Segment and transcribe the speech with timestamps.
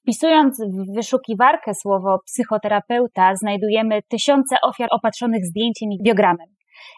[0.00, 6.46] Wpisując w wyszukiwarkę słowo psychoterapeuta, znajdujemy tysiące ofiar opatrzonych zdjęciem i biogramem.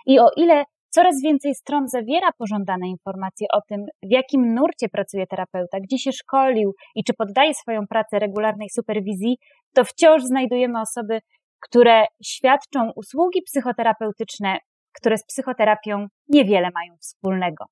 [0.07, 5.26] I o ile coraz więcej stron zawiera pożądane informacje o tym, w jakim nurcie pracuje
[5.26, 9.37] terapeuta, gdzie się szkolił i czy poddaje swoją pracę regularnej superwizji,
[9.74, 11.19] to wciąż znajdujemy osoby,
[11.60, 14.58] które świadczą usługi psychoterapeutyczne,
[14.92, 17.65] które z psychoterapią niewiele mają wspólnego.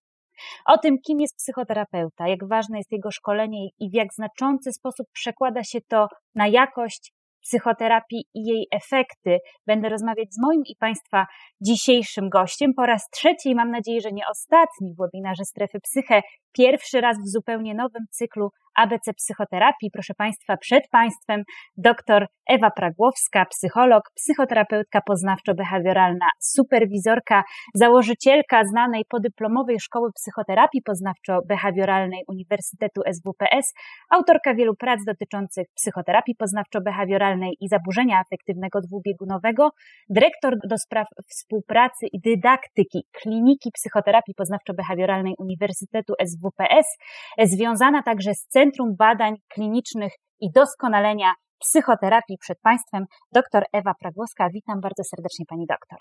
[0.66, 5.06] O tym, kim jest psychoterapeuta, jak ważne jest jego szkolenie i w jak znaczący sposób
[5.12, 7.12] przekłada się to na jakość
[7.46, 11.26] psychoterapii i jej efekty, będę rozmawiać z moim i Państwa
[11.60, 12.74] dzisiejszym gościem.
[12.76, 17.28] Po raz trzeci, mam nadzieję, że nie ostatni w webinarze Strefy Psyche, pierwszy raz w
[17.28, 19.90] zupełnie nowym cyklu ABC Psychoterapii.
[19.90, 21.42] Proszę Państwa, przed Państwem
[21.76, 27.42] dr Ewa Pragłowska, psycholog, psychoterapeutka poznawczo-behawioralna, superwizorka,
[27.74, 33.72] założycielka znanej podyplomowej Szkoły Psychoterapii Poznawczo-Behawioralnej Uniwersytetu SWPS,
[34.10, 39.70] autorka wielu prac dotyczących psychoterapii poznawczo-behawioralnej i zaburzenia afektywnego dwubiegunowego,
[40.08, 46.96] dyrektor do spraw współpracy i dydaktyki Kliniki Psychoterapii Poznawczo-Behawioralnej Uniwersytetu SWPS,
[47.38, 54.48] związana także z Centrum Centrum Badań Klinicznych i Doskonalenia Psychoterapii przed Państwem, dr Ewa Pragłoska.
[54.54, 55.98] Witam bardzo serdecznie Pani doktor.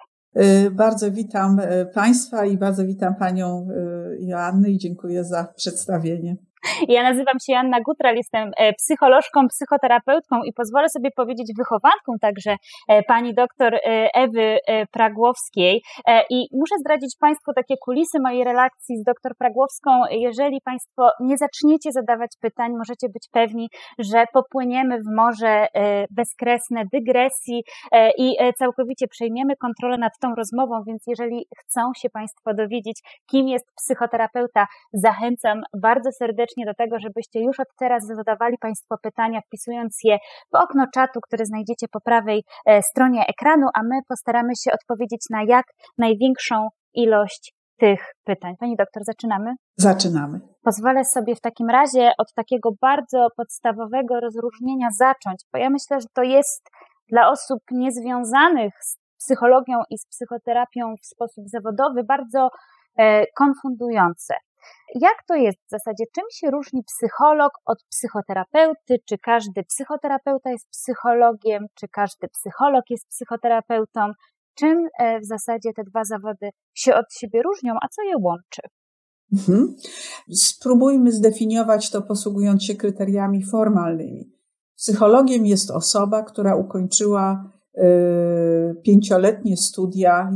[0.68, 6.36] Y, bardzo witam y, Państwa i bardzo witam Panią y, Joannę i dziękuję za przedstawienie.
[6.88, 12.56] Ja nazywam się Anna Gutral, jestem e, psycholożką, psychoterapeutką i pozwolę sobie powiedzieć wychowanką także
[12.88, 13.80] e, pani doktor e,
[14.14, 14.58] Ewy
[14.92, 15.82] Pragłowskiej.
[16.30, 19.92] I muszę zdradzić Państwu takie kulisy mojej relacji z doktor Pragłowską.
[20.12, 25.68] Jeżeli Państwo nie zaczniecie zadawać pytań, możecie być pewni, że popłyniemy w morze
[26.12, 27.64] bezkresne dygresji
[28.18, 33.66] i całkowicie przejmiemy kontrolę nad tą rozmową, więc jeżeli chcą się Państwo dowiedzieć, kim jest
[33.76, 40.00] psychoterapeuta, zachęcam bardzo serdecznie serdecznie do tego, żebyście już od teraz zadawali Państwo pytania, wpisując
[40.04, 40.18] je
[40.54, 45.22] w okno czatu, które znajdziecie po prawej e, stronie ekranu, a my postaramy się odpowiedzieć
[45.30, 45.66] na jak
[45.98, 48.54] największą ilość tych pytań.
[48.60, 49.54] Pani doktor, zaczynamy?
[49.78, 50.40] Zaczynamy.
[50.64, 56.08] Pozwolę sobie w takim razie od takiego bardzo podstawowego rozróżnienia zacząć, bo ja myślę, że
[56.14, 56.70] to jest
[57.10, 62.50] dla osób niezwiązanych z psychologią i z psychoterapią w sposób zawodowy bardzo
[62.98, 64.34] e, konfundujące.
[65.02, 66.04] Jak to jest w zasadzie?
[66.16, 68.96] Czym się różni psycholog od psychoterapeuty?
[69.06, 71.66] Czy każdy psychoterapeuta jest psychologiem?
[71.74, 74.12] Czy każdy psycholog jest psychoterapeutą?
[74.56, 78.62] Czym e, w zasadzie te dwa zawody się od siebie różnią, a co je łączy?
[79.34, 79.76] Mhm.
[80.34, 84.32] Spróbujmy zdefiniować to posługując się kryteriami formalnymi.
[84.76, 87.82] Psychologiem jest osoba, która ukończyła y,
[88.84, 90.32] pięcioletnie studia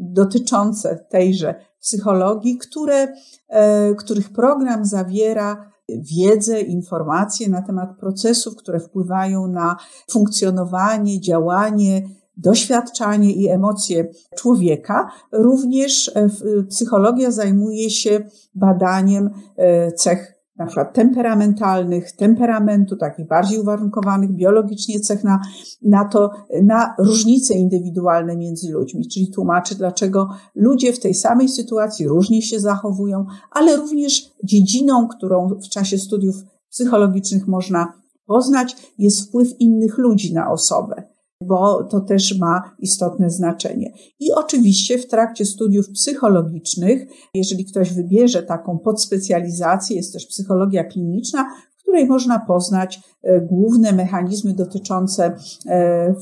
[0.00, 3.08] dotyczące tejże psychologii, które,
[3.48, 9.76] e, których program zawiera wiedzę, informacje na temat procesów, które wpływają na
[10.10, 15.10] funkcjonowanie, działanie, doświadczanie i emocje człowieka.
[15.32, 16.28] Również e,
[16.68, 18.20] psychologia zajmuje się
[18.54, 25.40] badaniem e, cech na przykład temperamentalnych, temperamentu, takich bardziej uwarunkowanych biologicznie cech na,
[25.82, 26.30] na to,
[26.62, 32.60] na różnice indywidualne między ludźmi, czyli tłumaczy, dlaczego ludzie w tej samej sytuacji różnie się
[32.60, 36.36] zachowują, ale również dziedziną, którą w czasie studiów
[36.70, 37.92] psychologicznych można
[38.26, 43.92] poznać, jest wpływ innych ludzi na osobę bo to też ma istotne znaczenie.
[44.20, 51.44] I oczywiście w trakcie studiów psychologicznych, jeżeli ktoś wybierze taką podspecjalizację, jest też psychologia kliniczna,
[51.76, 56.14] w której można poznać e, główne mechanizmy dotyczące e,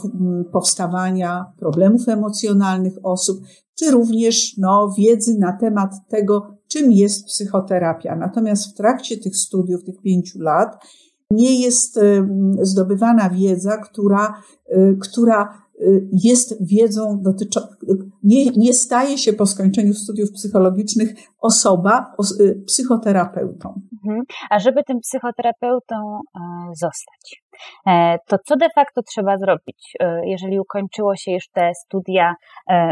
[0.52, 3.40] powstawania problemów emocjonalnych osób,
[3.78, 8.16] czy również no, wiedzy na temat tego, czym jest psychoterapia.
[8.16, 10.76] Natomiast w trakcie tych studiów, tych pięciu lat,
[11.30, 12.00] nie jest
[12.62, 14.42] zdobywana wiedza, która,
[14.72, 15.65] y, która
[16.24, 17.68] jest wiedzą dotyczącą,
[18.22, 23.80] nie, nie staje się po skończeniu studiów psychologicznych osoba y, psychoterapeutą.
[24.06, 24.22] Mhm.
[24.50, 26.40] A żeby tym psychoterapeutą e,
[26.74, 27.42] zostać,
[27.86, 32.34] e, to co de facto trzeba zrobić, e, jeżeli ukończyło się już te studia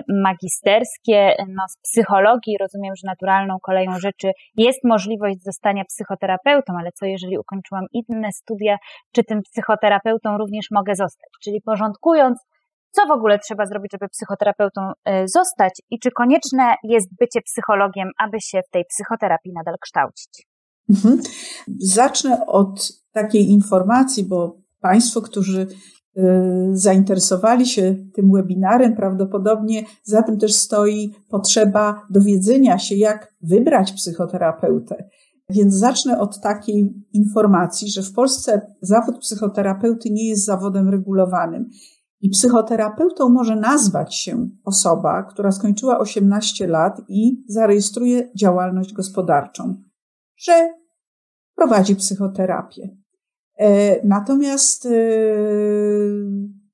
[0.09, 2.59] magisterskie no, z psychologii?
[2.61, 8.77] Rozumiem, że naturalną koleją rzeczy jest możliwość zostania psychoterapeutą, ale co jeżeli ukończyłam inne studia,
[9.13, 11.31] czy tym psychoterapeutą również mogę zostać?
[11.45, 12.39] Czyli porządkując,
[12.95, 18.09] co w ogóle trzeba zrobić, żeby psychoterapeutą e, zostać i czy konieczne jest bycie psychologiem,
[18.19, 20.47] aby się w tej psychoterapii nadal kształcić?
[20.91, 21.21] Mhm.
[21.81, 25.67] Zacznę od takiej informacji, bo Państwo, którzy
[26.17, 26.23] e,
[26.73, 35.09] zainteresowali się tym webinarem, prawdopodobnie za tym też stoi potrzeba dowiedzenia się, jak wybrać psychoterapeutę.
[35.51, 41.71] Więc zacznę od takiej informacji, że w Polsce zawód psychoterapeuty nie jest zawodem regulowanym.
[42.25, 49.83] I psychoterapeutą może nazwać się osoba, która skończyła 18 lat i zarejestruje działalność gospodarczą,
[50.37, 50.75] że
[51.55, 52.97] prowadzi psychoterapię.
[53.59, 54.91] E, natomiast e,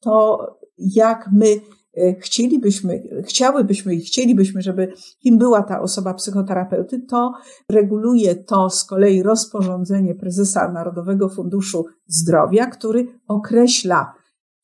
[0.00, 0.47] to,
[0.79, 1.47] jak my
[1.96, 4.93] e, chcielibyśmy, chciałybyśmy i chcielibyśmy, żeby
[5.23, 7.32] kim była ta osoba psychoterapeuty, to
[7.70, 14.19] reguluje to z kolei rozporządzenie prezesa Narodowego Funduszu Zdrowia, który określa,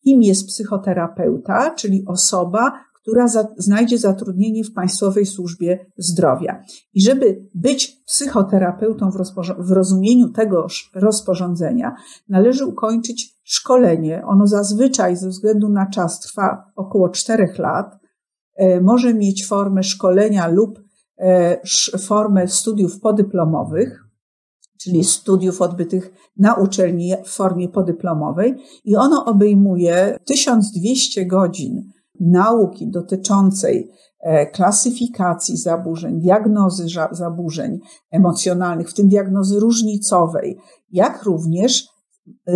[0.06, 6.62] kim jest psychoterapeuta, czyli osoba, która za, znajdzie zatrudnienie w Państwowej Służbie Zdrowia.
[6.94, 9.16] I żeby być psychoterapeutą w,
[9.58, 11.94] w rozumieniu tego rozporządzenia,
[12.28, 14.22] należy ukończyć szkolenie.
[14.26, 17.98] Ono zazwyczaj ze względu na czas trwa około czterech lat.
[18.56, 20.80] E, może mieć formę szkolenia lub
[21.18, 21.60] e,
[21.98, 24.05] formę studiów podyplomowych,
[24.78, 33.90] czyli studiów odbytych na uczelni w formie podyplomowej i ono obejmuje 1200 godzin nauki dotyczącej
[34.20, 37.78] e, klasyfikacji zaburzeń, diagnozy zaburzeń
[38.10, 40.58] emocjonalnych, w tym diagnozy różnicowej,
[40.92, 41.88] jak również
[42.46, 42.54] e,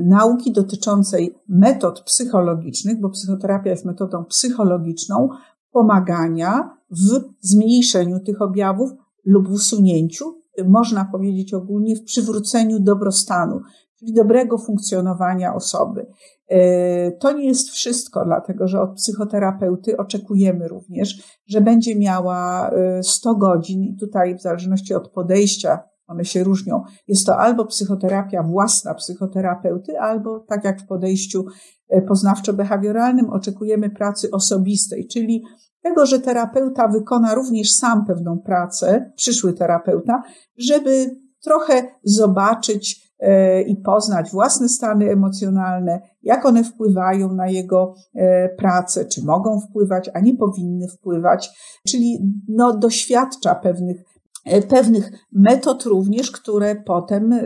[0.00, 5.28] nauki dotyczącej metod psychologicznych, bo psychoterapia jest metodą psychologiczną,
[5.72, 8.90] pomagania w zmniejszeniu tych objawów
[9.24, 13.60] lub w usunięciu, można powiedzieć ogólnie, w przywróceniu dobrostanu,
[13.98, 16.06] czyli dobrego funkcjonowania osoby.
[16.48, 22.70] E, to nie jest wszystko, dlatego że od psychoterapeuty oczekujemy również, że będzie miała
[23.02, 26.82] 100 e, godzin i tutaj w zależności od podejścia one się różnią.
[27.08, 31.44] Jest to albo psychoterapia własna psychoterapeuty, albo tak jak w podejściu
[31.88, 35.42] e, poznawczo-behawioralnym oczekujemy pracy osobistej, czyli
[35.82, 40.22] tego, że terapeuta wykona również sam pewną pracę, przyszły terapeuta,
[40.58, 48.48] żeby trochę zobaczyć, E, i poznać własne stany emocjonalne, jak one wpływają na jego e,
[48.48, 51.50] pracę, czy mogą wpływać, a nie powinny wpływać,
[51.88, 52.18] czyli
[52.48, 54.04] no, doświadcza pewnych
[54.44, 57.40] e, pewnych metod również, które potem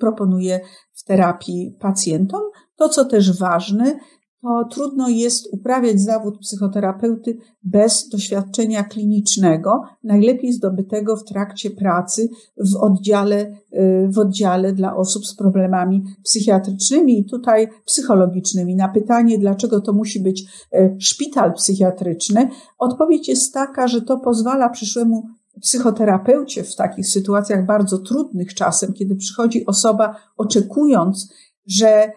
[0.00, 0.60] proponuje
[0.92, 2.42] w terapii pacjentom.
[2.76, 3.98] To, co też ważne,
[4.42, 12.76] to trudno jest uprawiać zawód psychoterapeuty bez doświadczenia klinicznego, najlepiej zdobytego w trakcie pracy w
[12.76, 13.40] oddziale,
[13.72, 18.76] y, w oddziale dla osób z problemami psychiatrycznymi i tutaj psychologicznymi.
[18.76, 20.42] Na pytanie, dlaczego to musi być
[20.74, 22.48] y, szpital psychiatryczny,
[22.78, 25.26] odpowiedź jest taka, że to pozwala przyszłemu
[25.60, 31.32] psychoterapeucie w takich sytuacjach bardzo trudnych czasem, kiedy przychodzi osoba oczekując,
[31.66, 32.12] że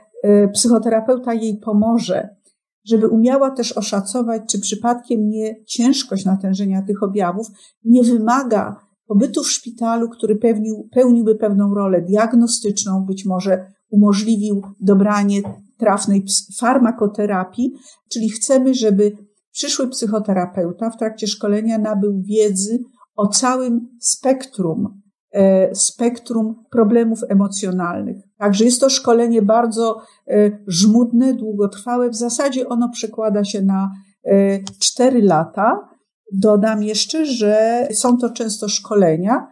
[0.53, 2.29] psychoterapeuta jej pomoże,
[2.85, 7.47] żeby umiała też oszacować, czy przypadkiem nie ciężkość natężenia tych objawów
[7.83, 8.75] nie wymaga
[9.07, 15.41] pobytu w szpitalu, który pełnił, pełniłby pewną rolę diagnostyczną, być może umożliwił dobranie
[15.77, 16.25] trafnej
[16.59, 17.73] farmakoterapii,
[18.11, 19.11] czyli chcemy, żeby
[19.51, 22.79] przyszły psychoterapeuta w trakcie szkolenia nabył wiedzy
[23.15, 25.05] o całym spektrum
[25.35, 28.17] E, spektrum problemów emocjonalnych.
[28.37, 32.09] Także jest to szkolenie bardzo e, żmudne, długotrwałe.
[32.09, 33.91] W zasadzie ono przekłada się na
[34.25, 35.89] e, cztery lata.
[36.33, 39.47] Dodam jeszcze, że są to często szkolenia,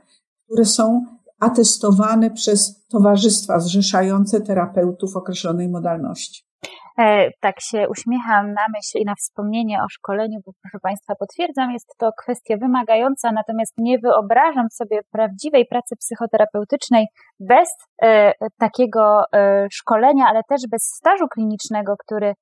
[0.45, 1.05] które są
[1.39, 6.52] atestowane przez towarzystwa zrzeszające terapeutów określonej modalności.
[6.99, 11.71] E, tak się uśmiecham na myśl i na wspomnienie o szkoleniu, bo proszę Państwa, potwierdzam,
[11.71, 17.05] jest to kwestia wymagająca, natomiast nie wyobrażam sobie prawdziwej pracy psychoterapeutycznej
[17.39, 17.69] bez
[18.03, 22.33] e, takiego e, szkolenia, ale też bez stażu klinicznego, który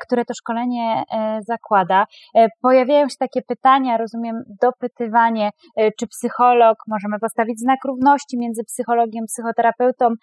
[0.00, 1.02] które to szkolenie
[1.48, 2.06] zakłada.
[2.62, 5.50] Pojawiają się takie pytania, rozumiem, dopytywanie,
[5.98, 10.14] czy psycholog, możemy postawić znak równości między psychologiem, psychoterapeutą,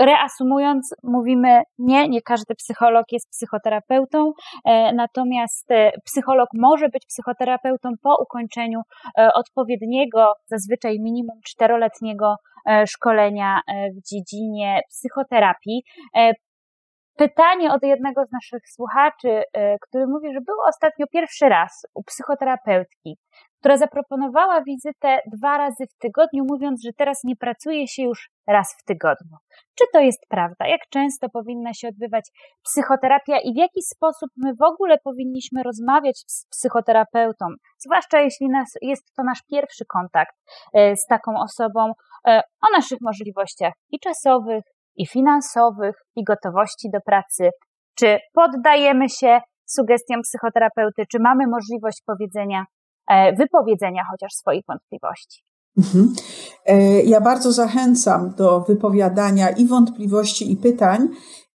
[0.00, 4.32] Reasumując, mówimy nie, nie każdy psycholog jest psychoterapeutą,
[4.64, 8.80] e, natomiast e, psycholog może być psychoterapeutą po ukończeniu
[9.18, 12.36] e, odpowiedniego, zazwyczaj minimum czteroletniego
[12.86, 15.82] szkolenia w dziedzinie psychoterapii.
[17.16, 19.42] Pytanie od jednego z naszych słuchaczy,
[19.80, 23.18] który mówi, że był ostatnio pierwszy raz u psychoterapeutki
[23.62, 28.76] która zaproponowała wizytę dwa razy w tygodniu, mówiąc, że teraz nie pracuje się już raz
[28.80, 29.36] w tygodniu.
[29.78, 30.66] Czy to jest prawda?
[30.66, 32.24] Jak często powinna się odbywać
[32.62, 37.46] psychoterapia i w jaki sposób my w ogóle powinniśmy rozmawiać z psychoterapeutą,
[37.78, 40.34] zwłaszcza jeśli nas, jest to nasz pierwszy kontakt
[40.74, 41.92] e, z taką osobą,
[42.26, 44.64] e, o naszych możliwościach i czasowych,
[44.96, 47.50] i finansowych, i gotowości do pracy.
[47.98, 52.64] Czy poddajemy się sugestiom psychoterapeuty, czy mamy możliwość powiedzenia,
[53.10, 55.42] E, wypowiedzenia chociaż swoich wątpliwości.
[55.78, 56.14] Mhm.
[57.04, 61.08] Ja bardzo zachęcam do wypowiadania i wątpliwości, i pytań.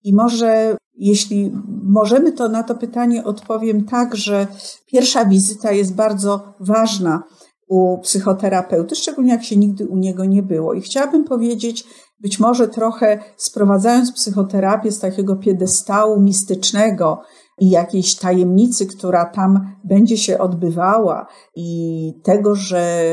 [0.04, 1.52] I może, jeśli
[1.82, 4.46] możemy, to na to pytanie odpowiem tak, że
[4.86, 7.22] pierwsza wizyta jest bardzo ważna
[7.68, 10.74] u psychoterapeuty, szczególnie jak się nigdy u niego nie było.
[10.74, 11.84] I chciałabym powiedzieć,
[12.20, 17.22] być może trochę sprowadzając psychoterapię z takiego piedestału mistycznego
[17.60, 23.10] i jakiejś tajemnicy, która tam będzie się odbywała, i tego, że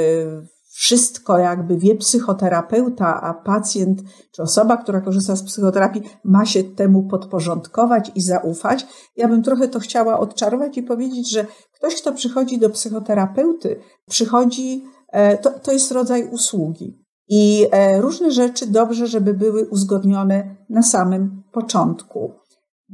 [0.75, 7.03] wszystko jakby wie psychoterapeuta, a pacjent czy osoba, która korzysta z psychoterapii, ma się temu
[7.03, 8.85] podporządkować i zaufać.
[9.15, 13.79] Ja bym trochę to chciała odczarować i powiedzieć, że ktoś, kto przychodzi do psychoterapeuty,
[14.09, 17.02] przychodzi, e, to, to jest rodzaj usługi.
[17.29, 22.31] I e, różne rzeczy dobrze, żeby były uzgodnione na samym początku.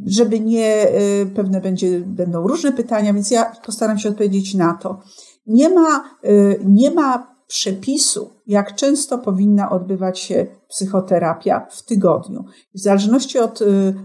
[0.06, 5.00] Żeby nie, e, pewne będzie, będą różne pytania, więc ja postaram się odpowiedzieć na to.
[5.48, 6.04] Nie ma,
[6.66, 12.46] nie ma przepisu, jak często powinna odbywać się psychoterapia w tygodniu.
[12.76, 13.60] W zależności od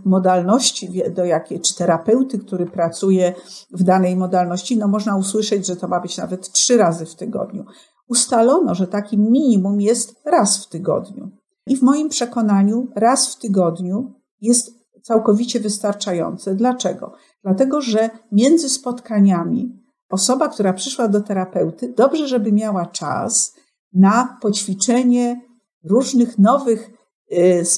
[0.05, 3.35] modalności, do jakiej, czy terapeuty, który pracuje
[3.71, 7.65] w danej modalności, no można usłyszeć, że to ma być nawet trzy razy w tygodniu.
[8.09, 11.31] Ustalono, że takim minimum jest raz w tygodniu.
[11.67, 14.71] I w moim przekonaniu raz w tygodniu jest
[15.03, 16.55] całkowicie wystarczające.
[16.55, 17.13] Dlaczego?
[17.43, 23.55] Dlatego, że między spotkaniami osoba, która przyszła do terapeuty, dobrze, żeby miała czas
[23.93, 25.41] na poćwiczenie
[25.85, 26.91] różnych nowych,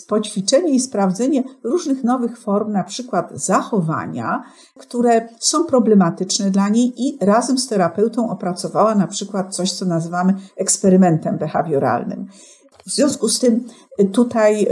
[0.08, 4.42] poćwiczenie i sprawdzenie różnych nowych form, na przykład zachowania,
[4.78, 10.34] które są problematyczne dla niej i razem z terapeutą opracowała na przykład coś, co nazywamy
[10.56, 12.26] eksperymentem behawioralnym.
[12.86, 13.64] W związku z tym
[14.12, 14.66] tutaj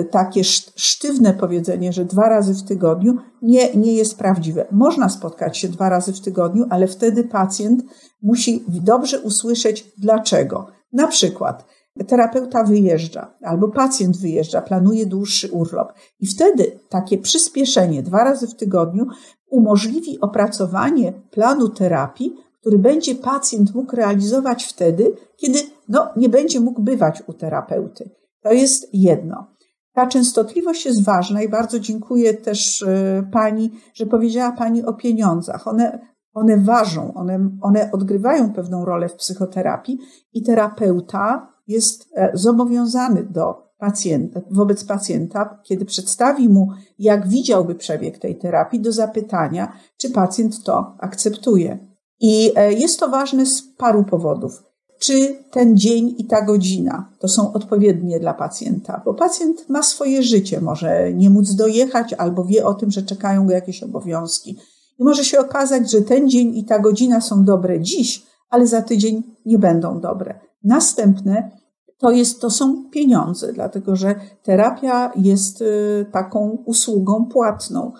[0.00, 0.44] y, takie
[0.76, 4.66] sztywne powiedzenie, że dwa razy w tygodniu nie, nie jest prawdziwe.
[4.70, 7.82] Można spotkać się dwa razy w tygodniu, ale wtedy pacjent
[8.22, 10.66] musi dobrze usłyszeć dlaczego.
[10.92, 11.64] Na przykład
[12.06, 18.54] terapeuta wyjeżdża albo pacjent wyjeżdża, planuje dłuższy urlop i wtedy takie przyspieszenie dwa razy w
[18.54, 19.06] tygodniu
[19.50, 25.58] umożliwi opracowanie planu terapii, który będzie pacjent mógł realizować wtedy, kiedy
[25.88, 28.10] no, nie będzie mógł bywać u terapeuty.
[28.42, 29.46] To jest jedno.
[29.94, 35.68] Ta częstotliwość jest ważna i bardzo dziękuję też e, Pani, że powiedziała Pani o pieniądzach.
[35.68, 35.98] One,
[36.34, 39.98] one ważą, one, one odgrywają pewną rolę w psychoterapii
[40.32, 48.18] i terapeuta jest e, zobowiązany do pacjenta, wobec pacjenta, kiedy przedstawi mu, jak widziałby przebieg
[48.18, 51.78] tej terapii, do zapytania, czy pacjent to akceptuje.
[52.20, 54.62] I e, jest to ważne z paru powodów.
[54.98, 59.02] Czy ten dzień i ta godzina to są odpowiednie dla pacjenta?
[59.04, 63.46] Bo pacjent ma swoje życie, może nie móc dojechać albo wie o tym, że czekają
[63.46, 64.58] go jakieś obowiązki.
[64.98, 68.82] I może się okazać, że ten dzień i ta godzina są dobre dziś, ale za
[68.82, 70.40] tydzień nie będą dobre.
[70.64, 71.50] Następne
[71.98, 77.92] to, jest, to są pieniądze, dlatego że terapia jest y, taką usługą płatną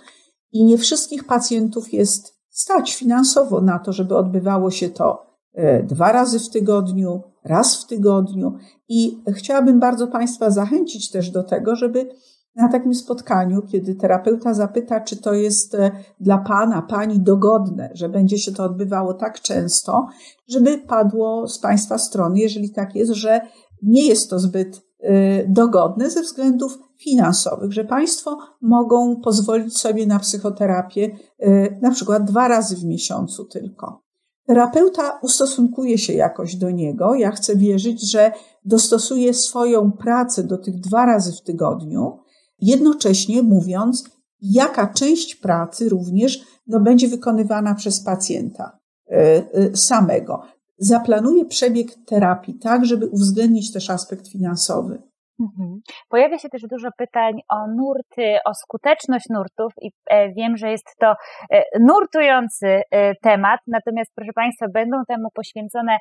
[0.53, 6.13] i nie wszystkich pacjentów jest stać finansowo na to, żeby odbywało się to e, dwa
[6.13, 8.57] razy w tygodniu, raz w tygodniu.
[8.89, 12.09] I chciałabym bardzo Państwa zachęcić też do tego, żeby
[12.57, 15.91] na takim spotkaniu, kiedy terapeuta zapyta, czy to jest e,
[16.21, 20.07] dla Pana, Pani dogodne, że będzie się to odbywało tak często,
[20.49, 23.41] żeby padło z Państwa strony, jeżeli tak jest, że
[23.83, 30.19] nie jest to zbyt e, dogodne ze względów finansowych, że państwo mogą pozwolić sobie na
[30.19, 31.11] psychoterapię
[31.43, 34.03] y, na przykład dwa razy w miesiącu tylko.
[34.47, 37.15] Terapeuta ustosunkuje się jakoś do niego.
[37.15, 38.33] Ja chcę wierzyć, że
[38.65, 42.19] dostosuje swoją pracę do tych dwa razy w tygodniu,
[42.63, 44.05] jednocześnie mówiąc,
[44.41, 48.79] jaka część pracy również no, będzie wykonywana przez pacjenta
[49.11, 49.15] y,
[49.59, 50.43] y, samego.
[50.79, 55.03] Zaplanuje przebieg terapii tak, żeby uwzględnić też aspekt finansowy.
[55.43, 55.81] Mhm.
[56.09, 60.97] Pojawia się też dużo pytań o nurty, o skuteczność nurtów i e, wiem, że jest
[61.01, 61.15] to
[61.51, 65.99] e, nurtujący e, temat, natomiast proszę Państwa, będą temu poświęcone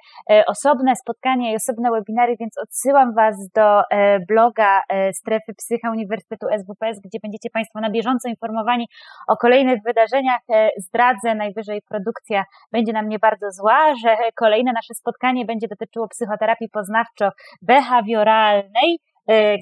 [0.48, 3.82] osobne spotkania i osobne webinary, więc odsyłam Was do
[4.30, 4.82] bloga
[5.14, 8.88] Strefy Psycha Uniwersytetu SWPS, gdzie będziecie Państwo na bieżąco informowani
[9.28, 10.42] o kolejnych wydarzeniach.
[10.78, 16.70] Zdradzę, najwyżej produkcja będzie na mnie bardzo zła, że kolejne nasze spotkanie będzie dotyczyło psychoterapii
[16.70, 18.98] poznawczo-behawioralnej,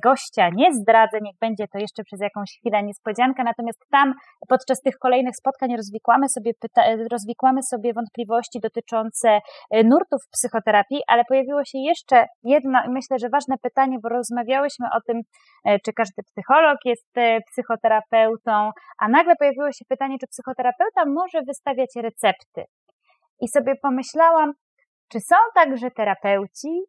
[0.03, 4.13] gościa nie zdradzę, niech będzie to jeszcze przez jakąś chwilę niespodzianka, natomiast tam
[4.49, 9.39] podczas tych kolejnych spotkań rozwikłamy sobie, pyta- rozwikłamy sobie wątpliwości dotyczące
[9.71, 15.01] e, nurtów psychoterapii, ale pojawiło się jeszcze jedno, myślę, że ważne pytanie, bo rozmawiałyśmy o
[15.07, 15.21] tym,
[15.65, 17.09] e, czy każdy psycholog jest
[17.51, 22.63] psychoterapeutą, a nagle pojawiło się pytanie, czy psychoterapeuta może wystawiać recepty.
[23.41, 24.53] I sobie pomyślałam,
[25.11, 26.83] czy są także terapeuci,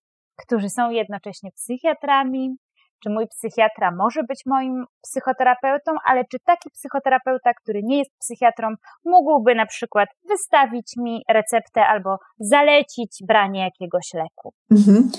[0.47, 2.57] którzy są jednocześnie psychiatrami,
[3.03, 8.69] czy mój psychiatra może być moim psychoterapeutą, ale czy taki psychoterapeuta, który nie jest psychiatrą,
[9.05, 14.53] mógłby na przykład wystawić mi receptę albo zalecić branie jakiegoś leku.
[14.71, 15.11] Mhm.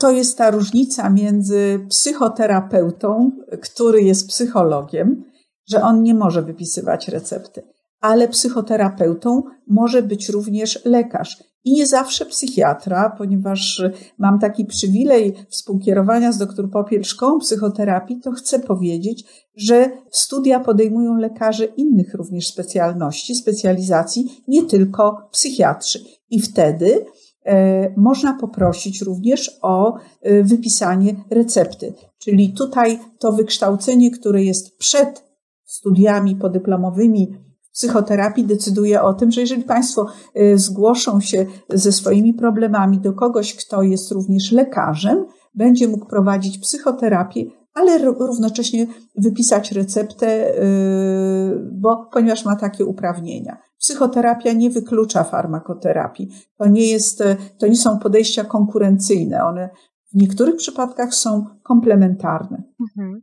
[0.00, 3.30] To jest ta różnica między psychoterapeutą,
[3.62, 5.24] który jest psychologiem,
[5.70, 7.62] że on nie może wypisywać recepty,
[8.04, 11.44] ale psychoterapeutą może być również lekarz.
[11.64, 13.82] I nie zawsze psychiatra, ponieważ
[14.18, 17.02] mam taki przywilej współkierowania z dr Popiel
[17.40, 26.04] psychoterapii, to chcę powiedzieć, że studia podejmują lekarze innych również specjalności, specjalizacji, nie tylko psychiatrzy.
[26.30, 27.06] I wtedy
[27.44, 31.94] e, można poprosić również o e, wypisanie recepty.
[32.18, 35.24] Czyli tutaj to wykształcenie, które jest przed
[35.64, 37.44] studiami podyplomowymi
[37.74, 43.54] psychoterapii decyduje o tym, że jeżeli Państwo y, zgłoszą się ze swoimi problemami do kogoś,
[43.54, 52.44] kto jest również lekarzem, będzie mógł prowadzić psychoterapię, ale równocześnie wypisać receptę, y, bo, ponieważ
[52.44, 53.56] ma takie uprawnienia.
[53.78, 56.28] Psychoterapia nie wyklucza farmakoterapii.
[56.58, 57.22] To nie, jest,
[57.58, 59.44] to nie są podejścia konkurencyjne.
[59.44, 59.70] One
[60.14, 62.62] w niektórych przypadkach są komplementarne.
[62.80, 63.22] Mhm.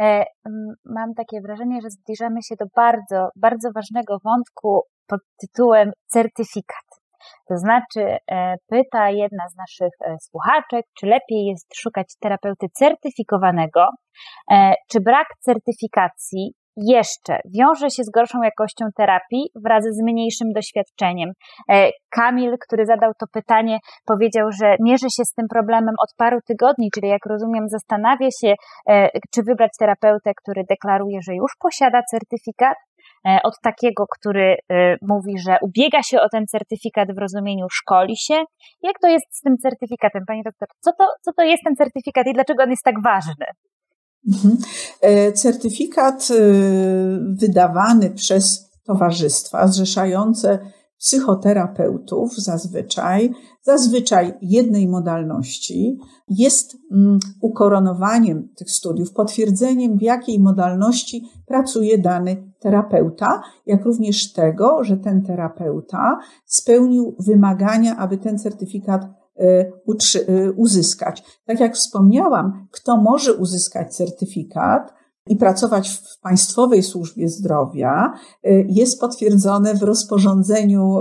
[0.00, 0.24] E,
[0.84, 6.86] mam takie wrażenie, że zbliżamy się do bardzo, bardzo ważnego wątku pod tytułem certyfikat.
[7.48, 13.86] To znaczy, e, pyta jedna z naszych e, słuchaczek, czy lepiej jest szukać terapeuty certyfikowanego,
[14.90, 21.30] czy brak certyfikacji jeszcze wiąże się z gorszą jakością terapii wraz z mniejszym doświadczeniem.
[21.70, 26.38] E, Kamil, który zadał to pytanie, powiedział, że mierzy się z tym problemem od paru
[26.46, 28.54] tygodni, czyli jak rozumiem, zastanawia się,
[28.88, 32.76] e, czy wybrać terapeutę, który deklaruje, że już posiada certyfikat,
[33.26, 34.56] e, od takiego, który
[35.02, 38.44] mówi, że ubiega się o ten certyfikat w rozumieniu szkoli się.
[38.82, 40.68] Jak to jest z tym certyfikatem, Pani doktor?
[40.80, 43.46] Co to, co to jest ten certyfikat i dlaczego on jest tak ważny?
[44.28, 44.56] Mhm.
[45.00, 46.34] E, certyfikat e,
[47.40, 50.58] wydawany przez towarzystwa zrzeszające
[50.98, 53.32] psychoterapeutów zazwyczaj,
[53.62, 63.42] zazwyczaj jednej modalności, jest mm, ukoronowaniem tych studiów, potwierdzeniem, w jakiej modalności pracuje dany terapeuta,
[63.66, 69.21] jak również tego, że ten terapeuta spełnił wymagania, aby ten certyfikat
[70.56, 71.40] uzyskać.
[71.46, 74.92] Tak jak wspomniałam, kto może uzyskać certyfikat,
[75.26, 78.12] i pracować w Państwowej Służbie Zdrowia
[78.46, 81.00] y, jest potwierdzone w rozporządzeniu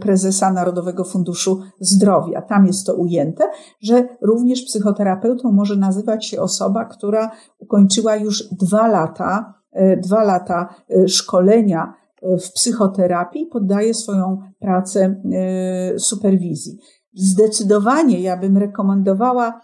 [0.00, 2.42] prezesa Narodowego Funduszu Zdrowia.
[2.42, 3.44] Tam jest to ujęte,
[3.80, 9.54] że również psychoterapeutą może nazywać się osoba, która ukończyła już dwa lata,
[10.02, 10.74] dwa lata
[11.06, 16.78] szkolenia w psychoterapii poddaje swoją pracę e, superwizji.
[17.14, 19.60] Zdecydowanie ja bym rekomendowała,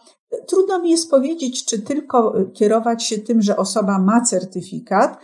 [0.48, 5.18] trudno mi jest powiedzieć, czy tylko kierować się tym, że osoba ma certyfikat,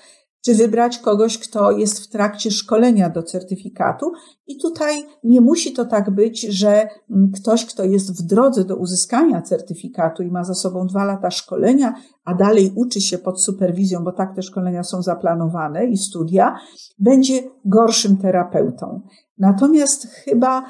[0.44, 4.12] czy wybrać kogoś, kto jest w trakcie szkolenia do certyfikatu.
[4.46, 8.76] I tutaj nie musi to tak być, że mm, ktoś, kto jest w drodze do
[8.76, 14.05] uzyskania certyfikatu i ma za sobą dwa lata szkolenia, a dalej uczy się pod superwizją,
[14.05, 16.55] bo tak te szkolenia są zaplanowane i studia,
[16.98, 19.00] będzie gorszym terapeutą.
[19.38, 20.64] Natomiast chyba y,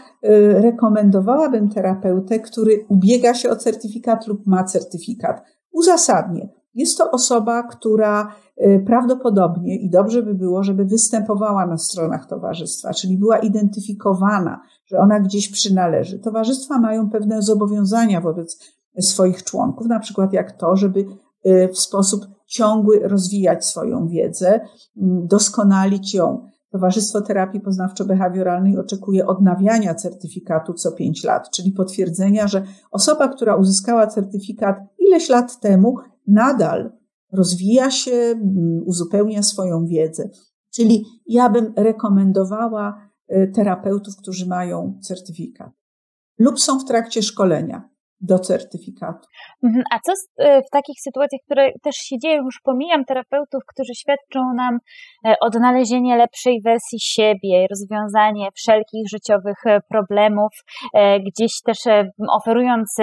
[0.61, 5.43] rekomendowałabym terapeutę, który ubiega się o certyfikat lub ma certyfikat.
[5.73, 6.62] Uzasadnię.
[6.75, 12.95] Jest to osoba, która y, prawdopodobnie i dobrze by było, żeby występowała na stronach towarzystwa,
[12.95, 16.19] czyli była identyfikowana, że ona gdzieś przynależy.
[16.19, 21.05] Towarzystwa mają pewne zobowiązania wobec swoich członków, na przykład jak to, żeby
[21.47, 24.61] y, w sposób ciągły rozwijać swoją wiedzę,
[24.97, 26.49] mm, doskonalić ją.
[26.71, 34.07] Towarzystwo Terapii Poznawczo-Behawioralnej oczekuje odnawiania certyfikatu co pięć lat, czyli potwierdzenia, że osoba, która uzyskała
[34.07, 36.93] certyfikat ileś lat temu, nadal
[37.33, 40.29] rozwija się, mm, uzupełnia swoją wiedzę.
[40.75, 45.83] Czyli ja bym rekomendowała y, terapeutów, którzy mają certyfikat
[46.39, 47.89] lub są w trakcie szkolenia
[48.23, 49.29] do certyfikatu.
[49.65, 49.85] Mhm.
[49.91, 54.41] A co e, w takich sytuacjach, które też się dzieją, już pomijam terapeutów, którzy świadczą
[54.57, 54.79] nam
[55.27, 60.51] e, odnalezienie lepszej wersji siebie, rozwiązanie wszelkich życiowych e, problemów,
[61.27, 61.79] gdzieś też
[62.31, 62.97] oferując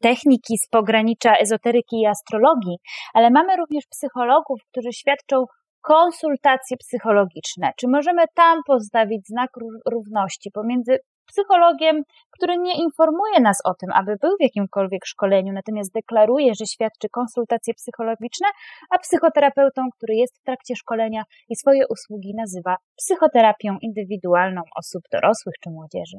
[0.00, 2.76] techniki z pogranicza ezoteryki i astrologii,
[3.14, 5.44] ale mamy również psychologów, którzy świadczą
[5.80, 7.70] konsultacje psychologiczne.
[7.76, 9.50] Czy możemy tam postawić znak
[9.92, 10.98] równości pomiędzy
[11.30, 16.66] psychologiem, który nie informuje nas o tym, aby był w jakimkolwiek szkoleniu, natomiast deklaruje, że
[16.66, 18.48] świadczy konsultacje psychologiczne,
[18.90, 25.54] a psychoterapeutą, który jest w trakcie szkolenia i swoje usługi nazywa psychoterapią indywidualną osób dorosłych
[25.60, 26.16] czy młodzieży.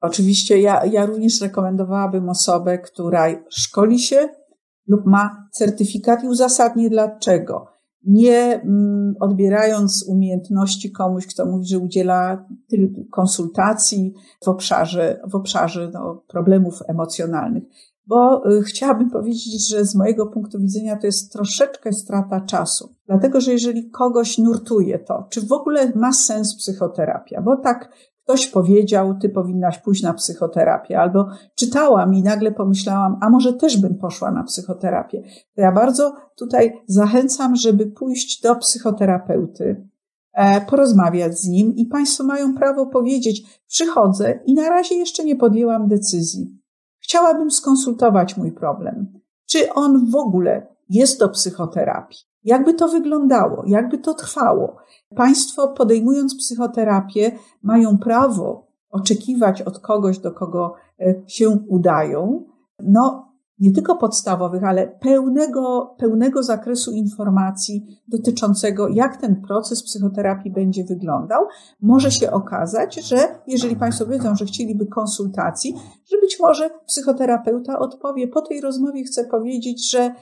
[0.00, 4.28] Oczywiście ja, ja również rekomendowałabym osobę, która szkoli się
[4.88, 7.73] lub ma certyfikat i uzasadnię dlaczego.
[8.06, 12.46] Nie mm, odbierając umiejętności komuś, kto mówi, że udziela
[13.10, 14.14] konsultacji
[14.44, 17.64] w obszarze, w obszarze no, problemów emocjonalnych.
[18.06, 22.94] Bo y, chciałabym powiedzieć, że z mojego punktu widzenia to jest troszeczkę strata czasu.
[23.06, 27.88] Dlatego, że jeżeli kogoś nurtuje to, czy w ogóle ma sens psychoterapia, bo tak
[28.24, 33.80] Ktoś powiedział, ty powinnaś pójść na psychoterapię, albo czytałam i nagle pomyślałam, a może też
[33.80, 35.22] bym poszła na psychoterapię.
[35.54, 39.88] To ja bardzo tutaj zachęcam, żeby pójść do psychoterapeuty,
[40.32, 45.36] e, porozmawiać z nim i Państwo mają prawo powiedzieć, przychodzę i na razie jeszcze nie
[45.36, 46.58] podjęłam decyzji.
[46.98, 49.20] Chciałabym skonsultować mój problem.
[49.46, 52.33] Czy on w ogóle jest do psychoterapii?
[52.44, 53.62] Jakby to wyglądało?
[53.66, 54.76] Jakby to trwało?
[55.16, 62.44] Państwo podejmując psychoterapię mają prawo oczekiwać od kogoś, do kogo e, się udają,
[62.82, 70.84] no nie tylko podstawowych, ale pełnego, pełnego zakresu informacji dotyczącego, jak ten proces psychoterapii będzie
[70.84, 71.46] wyglądał.
[71.80, 75.74] Może się okazać, że jeżeli Państwo wiedzą, że chcieliby konsultacji,
[76.12, 80.14] że być może psychoterapeuta odpowie, po tej rozmowie chcę powiedzieć, że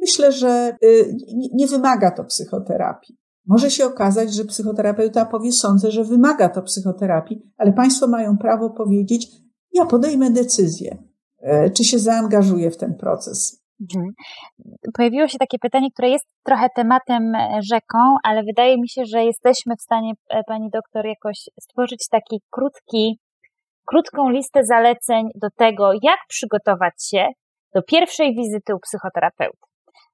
[0.00, 1.16] myślę, że y,
[1.54, 3.20] nie wymaga to psychoterapii.
[3.46, 8.70] Może się okazać, że psychoterapeuta powie, sądzę, że wymaga to psychoterapii, ale Państwo mają prawo
[8.70, 9.26] powiedzieć,
[9.72, 10.98] ja podejmę decyzję,
[11.42, 13.64] e, czy się zaangażuję w ten proces.
[13.80, 14.12] Mhm.
[14.94, 19.24] Pojawiło się takie pytanie, które jest trochę tematem e, rzeką, ale wydaje mi się, że
[19.24, 23.20] jesteśmy w stanie, e, pani doktor, jakoś stworzyć taki krótki,
[23.86, 27.26] krótką listę zaleceń do tego, jak przygotować się
[27.74, 29.69] do pierwszej wizyty u psychoterapeuty.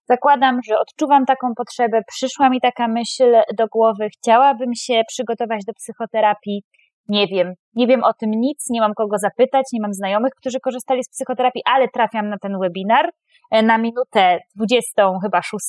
[0.09, 5.73] Zakładam, że odczuwam taką potrzebę, przyszła mi taka myśl do głowy, chciałabym się przygotować do
[5.73, 6.63] psychoterapii.
[7.09, 10.61] Nie wiem, nie wiem o tym nic, nie mam kogo zapytać, nie mam znajomych, którzy
[10.61, 13.11] korzystali z psychoterapii, ale trafiam na ten webinar
[13.51, 15.65] e, na minutę 20, chyba 6.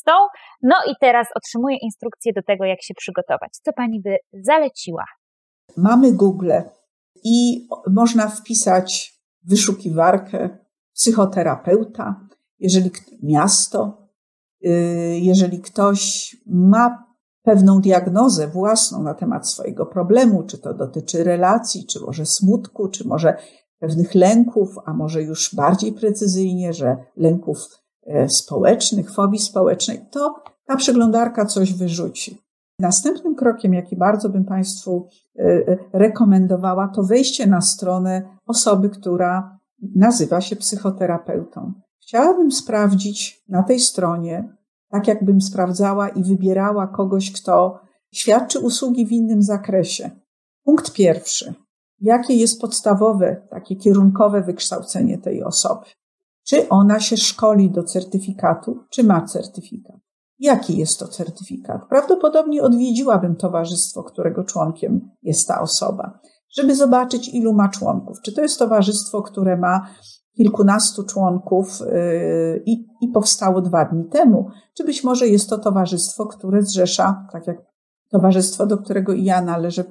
[0.62, 3.50] No i teraz otrzymuję instrukcję do tego, jak się przygotować.
[3.52, 5.06] Co pani by zaleciła?
[5.78, 6.52] Mamy Google
[7.24, 10.50] i można wpisać wyszukiwarkę
[10.94, 12.16] psychoterapeuta,
[12.60, 12.92] jeżeli
[13.24, 14.07] miasto,
[15.22, 17.08] jeżeli ktoś ma
[17.44, 23.08] pewną diagnozę własną na temat swojego problemu, czy to dotyczy relacji, czy może smutku, czy
[23.08, 23.38] może
[23.80, 27.58] pewnych lęków, a może już bardziej precyzyjnie, że lęków
[28.08, 32.42] e, społecznych, fobii społecznej, to ta przeglądarka coś wyrzuci.
[32.80, 35.08] Następnym krokiem, jaki bardzo bym Państwu
[35.40, 39.60] e, e, rekomendowała, to wejście na stronę osoby, która
[39.96, 41.74] nazywa się psychoterapeutą.
[42.02, 44.57] Chciałabym sprawdzić na tej stronie,
[44.90, 47.80] tak jakbym sprawdzała i wybierała kogoś, kto
[48.14, 50.12] świadczy usługi w innym zakresie.
[50.64, 51.54] Punkt pierwszy.
[52.00, 55.86] Jakie jest podstawowe, takie kierunkowe wykształcenie tej osoby?
[56.48, 59.96] Czy ona się szkoli do certyfikatu, czy ma certyfikat?
[60.40, 61.82] Jaki jest to certyfikat?
[61.90, 66.20] Prawdopodobnie odwiedziłabym towarzystwo, którego członkiem jest ta osoba,
[66.58, 68.18] żeby zobaczyć, ilu ma członków.
[68.22, 69.88] Czy to jest towarzystwo, które ma
[70.38, 76.26] kilkunastu członków y, i, i powstało dwa dni temu, czy być może jest to towarzystwo,
[76.26, 77.58] które zrzesza, tak jak
[78.10, 79.84] towarzystwo, do którego i ja należę,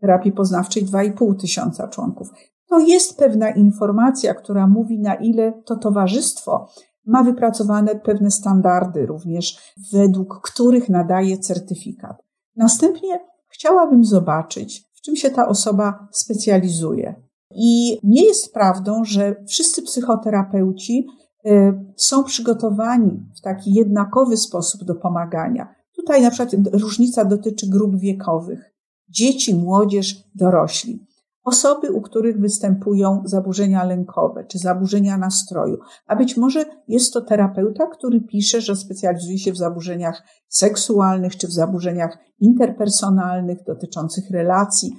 [0.00, 2.28] terapii poznawczej, 2,5 tysiąca członków.
[2.68, 6.68] To jest pewna informacja, która mówi, na ile to towarzystwo
[7.06, 12.22] ma wypracowane pewne standardy, również według których nadaje certyfikat.
[12.56, 17.25] Następnie chciałabym zobaczyć, w czym się ta osoba specjalizuje.
[17.58, 21.06] I nie jest prawdą, że wszyscy psychoterapeuci
[21.46, 21.50] y,
[21.96, 25.74] są przygotowani w taki jednakowy sposób do pomagania.
[25.96, 28.74] Tutaj na przykład różnica dotyczy grup wiekowych.
[29.08, 31.06] Dzieci, młodzież, dorośli.
[31.44, 37.86] Osoby, u których występują zaburzenia lękowe czy zaburzenia nastroju, a być może jest to terapeuta,
[37.86, 44.92] który pisze, że specjalizuje się w zaburzeniach seksualnych czy w zaburzeniach interpersonalnych dotyczących relacji,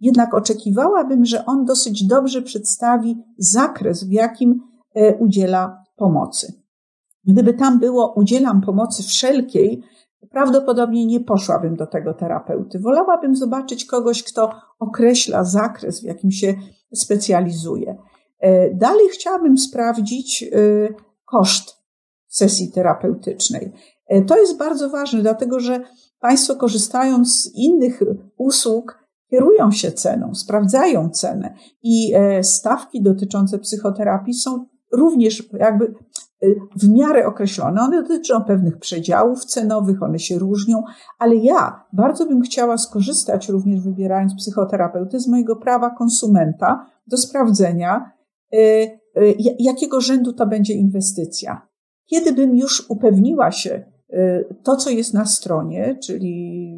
[0.00, 4.60] jednak oczekiwałabym, że on dosyć dobrze przedstawi zakres, w jakim
[4.94, 6.52] e, udziela pomocy.
[7.24, 9.82] Gdyby tam było udzielam pomocy wszelkiej,
[10.30, 12.78] prawdopodobnie nie poszłabym do tego terapeuty.
[12.78, 16.54] Wolałabym zobaczyć kogoś, kto określa zakres, w jakim się
[16.94, 17.96] specjalizuje.
[18.38, 20.48] E, dalej chciałabym sprawdzić e,
[21.24, 21.76] koszt
[22.28, 23.72] sesji terapeutycznej.
[24.26, 25.80] To jest bardzo ważne, dlatego że
[26.20, 28.00] Państwo korzystając z innych
[28.36, 28.99] usług,
[29.30, 35.94] kierują się ceną, sprawdzają cenę i e, stawki dotyczące psychoterapii są również jakby
[36.76, 37.80] w miarę określone.
[37.82, 40.82] One dotyczą pewnych przedziałów cenowych, one się różnią,
[41.18, 48.12] ale ja bardzo bym chciała skorzystać, również wybierając psychoterapeuty, z mojego prawa konsumenta do sprawdzenia,
[48.54, 48.98] y,
[49.58, 51.68] jakiego rzędu to będzie inwestycja.
[52.06, 53.84] Kiedy bym już upewniła się,
[54.62, 56.76] to co jest na stronie, czyli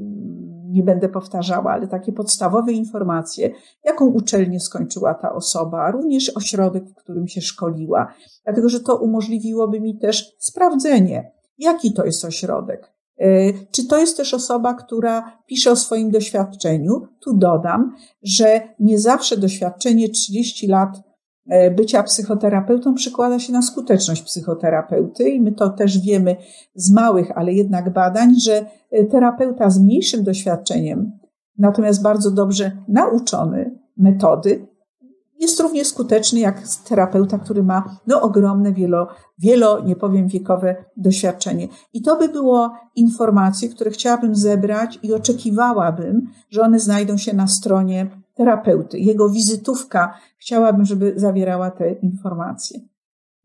[0.73, 3.51] nie będę powtarzała, ale takie podstawowe informacje,
[3.85, 9.81] jaką uczelnię skończyła ta osoba, również ośrodek, w którym się szkoliła, dlatego że to umożliwiłoby
[9.81, 12.93] mi też sprawdzenie, jaki to jest ośrodek.
[13.19, 17.01] E, czy to jest też osoba, która pisze o swoim doświadczeniu?
[17.21, 21.12] Tu dodam, że nie zawsze doświadczenie 30 lat
[21.77, 26.37] bycia psychoterapeutą przykłada się na skuteczność psychoterapeuty i my to też wiemy
[26.75, 31.13] z małych, ale jednak badań, że e, terapeuta z mniejszym doświadczeniem,
[31.59, 34.67] natomiast bardzo dobrze nauczony metody,
[35.43, 41.69] jest równie skuteczny jak terapeuta, który ma no, ogromne, wielo, wielo, nie powiem wiekowe doświadczenie.
[41.93, 47.47] I to by było informacje, które chciałabym zebrać i oczekiwałabym, że one znajdą się na
[47.47, 48.99] stronie terapeuty.
[48.99, 52.81] Jego wizytówka chciałabym, żeby zawierała te informacje.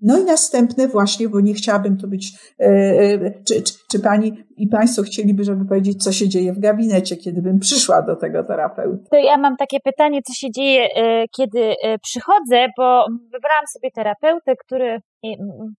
[0.02, 4.34] No i następne właśnie, bo nie chciałabym tu być, e, e, czy, czy, czy, pani
[4.58, 8.43] i państwo chcieliby, żeby powiedzieć, co się dzieje w gabinecie, kiedy bym przyszła do tego
[8.43, 9.04] terapeuty?
[9.12, 11.73] To ja mam takie pytanie, co się dzieje, e, kiedy
[12.04, 15.00] przychodzę, bo wybrałam sobie terapeutę, który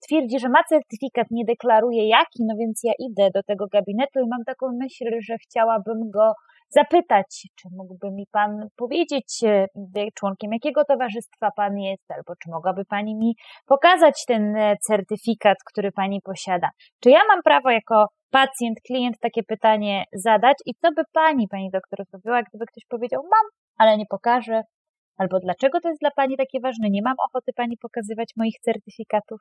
[0.06, 4.28] twierdzi, że ma certyfikat, nie deklaruje jaki, no więc ja idę do tego gabinetu i
[4.30, 6.32] mam taką myśl, że chciałabym go
[6.70, 9.66] zapytać, czy mógłby mi Pan powiedzieć, e,
[10.14, 15.92] członkiem jakiego towarzystwa Pan jest, albo czy mogłaby Pani mi pokazać ten e, certyfikat, który
[15.92, 16.68] Pani posiada.
[17.00, 21.70] Czy ja mam prawo jako pacjent, klient takie pytanie zadać i co by Pani, Pani
[21.70, 23.46] doktor, zrobiła, gdyby ktoś powiedział, mam,
[23.78, 24.62] ale nie pokażę,
[25.16, 29.40] albo dlaczego to jest dla Pani takie ważne, nie mam ochoty Pani pokazywać moich certyfikatów?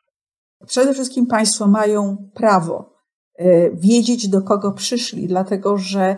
[0.67, 2.93] Przede wszystkim Państwo mają prawo
[3.35, 6.15] e, wiedzieć, do kogo przyszli, dlatego że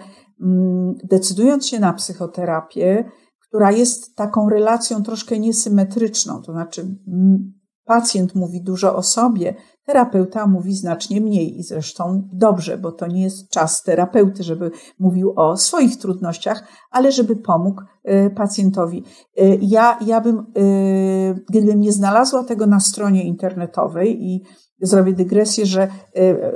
[1.04, 3.12] decydując się na psychoterapię,
[3.48, 7.54] która jest taką relacją troszkę niesymetryczną, to znaczy mm,
[7.86, 13.24] pacjent mówi dużo o sobie, terapeuta mówi znacznie mniej i zresztą dobrze, bo to nie
[13.24, 19.04] jest czas terapeuty, żeby mówił o swoich trudnościach, ale żeby pomógł y, pacjentowi.
[19.42, 24.44] Y, ja, ja bym, y, gdybym nie znalazła tego na stronie internetowej i
[24.82, 25.88] zrobię dygresję, że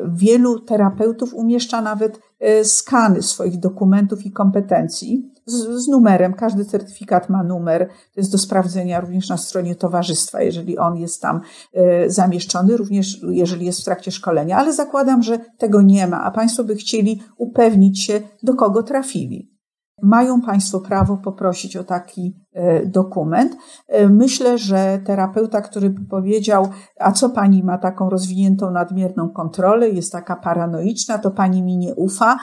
[0.07, 6.33] wielu terapeutów umieszcza nawet E, skany swoich dokumentów i kompetencji z, z, numerem.
[6.33, 7.87] Każdy certyfikat ma numer.
[7.87, 11.41] To jest do sprawdzenia również na stronie towarzystwa, jeżeli on jest tam
[11.73, 14.57] e, zamieszczony, również jeżeli jest w trakcie szkolenia.
[14.57, 19.52] Ale zakładam, że tego nie ma, a Państwo by chcieli upewnić się, do kogo trafili
[20.01, 23.57] mają Państwo prawo poprosić o taki e, dokument.
[23.87, 26.67] E, myślę, że terapeuta, który by powiedział,
[26.99, 31.95] a co Pani ma taką rozwiniętą nadmierną kontrolę, jest taka paranoiczna, to Pani mi nie
[31.95, 32.37] ufa,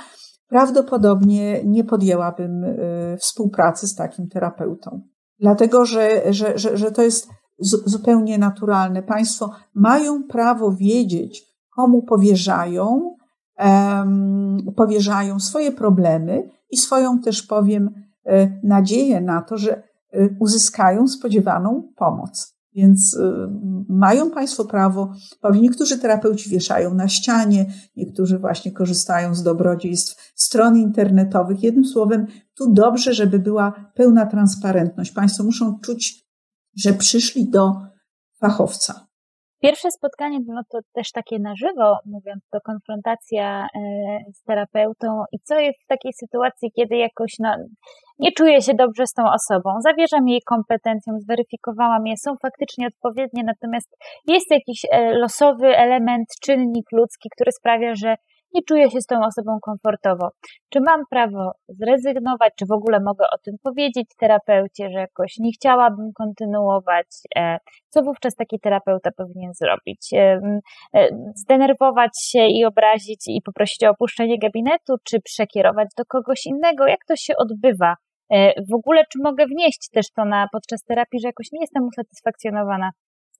[0.48, 5.00] prawdopodobnie nie podjęłabym e, współpracy z takim terapeutą.
[5.40, 7.28] Dlatego, że, że, że, że to jest
[7.86, 9.02] zupełnie naturalne.
[9.02, 11.42] Państwo mają prawo wiedzieć,
[11.76, 13.14] komu powierzają,
[13.58, 17.90] um, powierzają swoje problemy, i swoją też powiem
[18.26, 19.82] e, nadzieję na to, że e,
[20.38, 22.60] uzyskają spodziewaną pomoc.
[22.74, 23.48] Więc e,
[23.88, 30.76] mają Państwo prawo, powiem, niektórzy terapeuci wieszają na ścianie, niektórzy właśnie korzystają z dobrodziejstw stron
[30.76, 31.62] internetowych.
[31.62, 35.12] Jednym słowem, tu dobrze, żeby była pełna transparentność.
[35.12, 36.26] Państwo muszą czuć,
[36.76, 37.82] że przyszli do
[38.40, 39.09] fachowca.
[39.62, 43.78] Pierwsze spotkanie, no to też takie na żywo, mówiąc, to konfrontacja e,
[44.32, 47.56] z terapeutą i co jest w takiej sytuacji, kiedy jakoś no,
[48.18, 53.42] nie czuję się dobrze z tą osobą, zawierzam jej kompetencjom, zweryfikowałam je, są faktycznie odpowiednie,
[53.44, 53.96] natomiast
[54.26, 58.14] jest jakiś e, losowy element, czynnik ludzki, który sprawia, że
[58.54, 60.28] nie czuję się z tą osobą komfortowo.
[60.72, 65.52] Czy mam prawo zrezygnować, czy w ogóle mogę o tym powiedzieć terapeucie, że jakoś nie
[65.52, 67.06] chciałabym kontynuować?
[67.36, 67.58] E,
[67.88, 70.12] co wówczas taki terapeuta powinien zrobić?
[70.12, 70.40] E,
[70.94, 76.86] e, zdenerwować się i obrazić i poprosić o opuszczenie gabinetu, czy przekierować do kogoś innego?
[76.86, 77.94] Jak to się odbywa?
[78.70, 82.90] W ogóle, czy mogę wnieść też to na podczas terapii, że jakoś nie jestem usatysfakcjonowana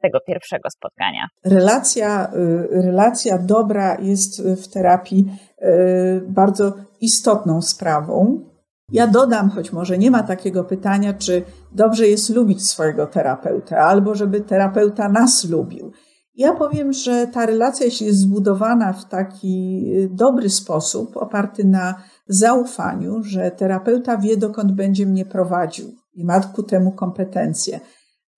[0.02, 1.28] tego pierwszego spotkania.
[1.44, 5.26] Relacja, y, relacja dobra jest w terapii
[5.62, 8.44] y, bardzo istotną sprawą.
[8.92, 14.14] Ja dodam, choć może nie ma takiego pytania, czy dobrze jest lubić swojego terapeuta, albo
[14.14, 15.92] żeby terapeuta nas lubił.
[16.34, 21.94] Ja powiem, że ta relacja, jeśli jest zbudowana w taki y, dobry sposób, oparty na
[22.26, 27.80] zaufaniu, że terapeuta wie, dokąd będzie mnie prowadził i ma ku temu kompetencje,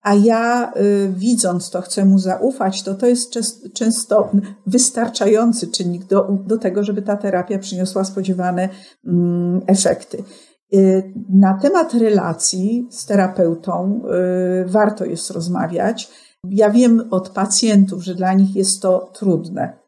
[0.03, 3.33] a ja y, widząc to, chcę mu zaufać, to to jest
[3.73, 4.31] często
[4.67, 8.69] wystarczający czynnik do, do tego, żeby ta terapia przyniosła spodziewane
[9.05, 10.23] mm, efekty.
[10.73, 14.01] Y, na temat relacji z terapeutą
[14.61, 16.11] y, warto jest rozmawiać.
[16.49, 19.83] Ja wiem od pacjentów, że dla nich jest to trudne.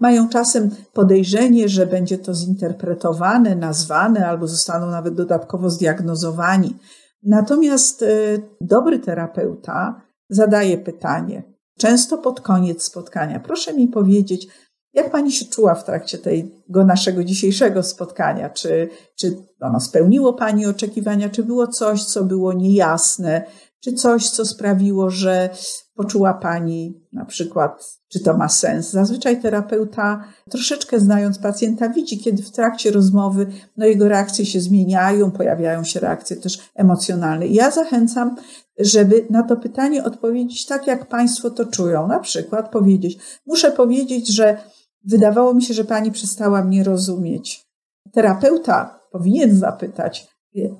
[0.00, 6.76] Mają czasem podejrzenie, że będzie to zinterpretowane, nazwane albo zostaną nawet dodatkowo zdiagnozowani.
[7.22, 11.42] Natomiast y, dobry terapeuta zadaje pytanie,
[11.78, 13.40] często pod koniec spotkania.
[13.40, 14.48] Proszę mi powiedzieć,
[14.94, 18.50] jak pani się czuła w trakcie tego naszego dzisiejszego spotkania?
[18.50, 21.28] Czy, czy ono spełniło pani oczekiwania?
[21.28, 23.44] Czy było coś, co było niejasne?
[23.84, 25.50] Czy coś, co sprawiło, że
[25.94, 28.90] poczuła Pani na przykład, czy to ma sens?
[28.90, 35.30] Zazwyczaj terapeuta, troszeczkę znając pacjenta, widzi, kiedy w trakcie rozmowy no, jego reakcje się zmieniają,
[35.30, 37.46] pojawiają się reakcje też emocjonalne.
[37.46, 38.36] Ja zachęcam,
[38.78, 42.08] żeby na to pytanie odpowiedzieć tak, jak Państwo to czują.
[42.08, 44.56] Na przykład powiedzieć, muszę powiedzieć, że
[45.04, 47.66] wydawało mi się, że Pani przestała mnie rozumieć.
[48.12, 50.31] Terapeuta powinien zapytać,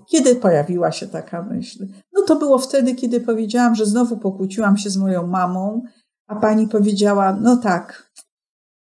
[0.07, 1.87] kiedy pojawiła się taka myśl?
[2.13, 5.83] No to było wtedy, kiedy powiedziałam, że znowu pokłóciłam się z moją mamą,
[6.27, 8.13] a pani powiedziała, no tak,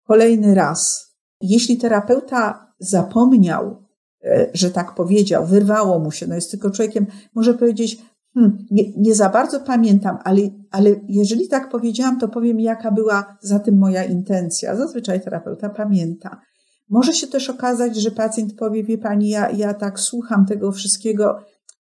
[0.07, 1.13] kolejny raz.
[1.41, 3.87] Jeśli terapeuta zapomniał,
[4.25, 8.03] e, że tak powiedział, wyrwało mu się, no jest tylko człowiekiem, może powiedzieć,
[8.35, 10.41] hmm, nie, nie za bardzo pamiętam, ale,
[10.71, 14.77] ale jeżeli tak powiedziałam, to powiem, jaka była za tym moja intencja.
[14.77, 16.41] Zazwyczaj terapeuta pamięta.
[16.93, 21.39] Może się też okazać, że pacjent powie, wie pani, ja, ja tak słucham tego wszystkiego,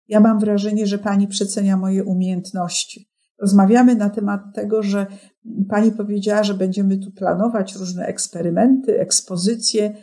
[0.09, 3.09] ja mam wrażenie, że pani przecenia moje umiejętności.
[3.41, 5.07] Rozmawiamy na temat tego, że
[5.69, 9.95] pani powiedziała, że będziemy tu planować różne eksperymenty, ekspozycje.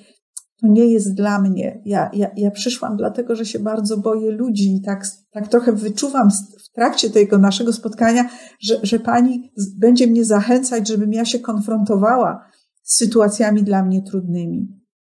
[0.61, 1.81] To nie jest dla mnie.
[1.85, 6.29] Ja, ja, ja przyszłam dlatego, że się bardzo boję ludzi i tak, tak trochę wyczuwam
[6.65, 8.29] w trakcie tego naszego spotkania,
[8.61, 12.45] że, że pani będzie mnie zachęcać, żebym ja się konfrontowała
[12.83, 14.74] z sytuacjami dla mnie trudnymi.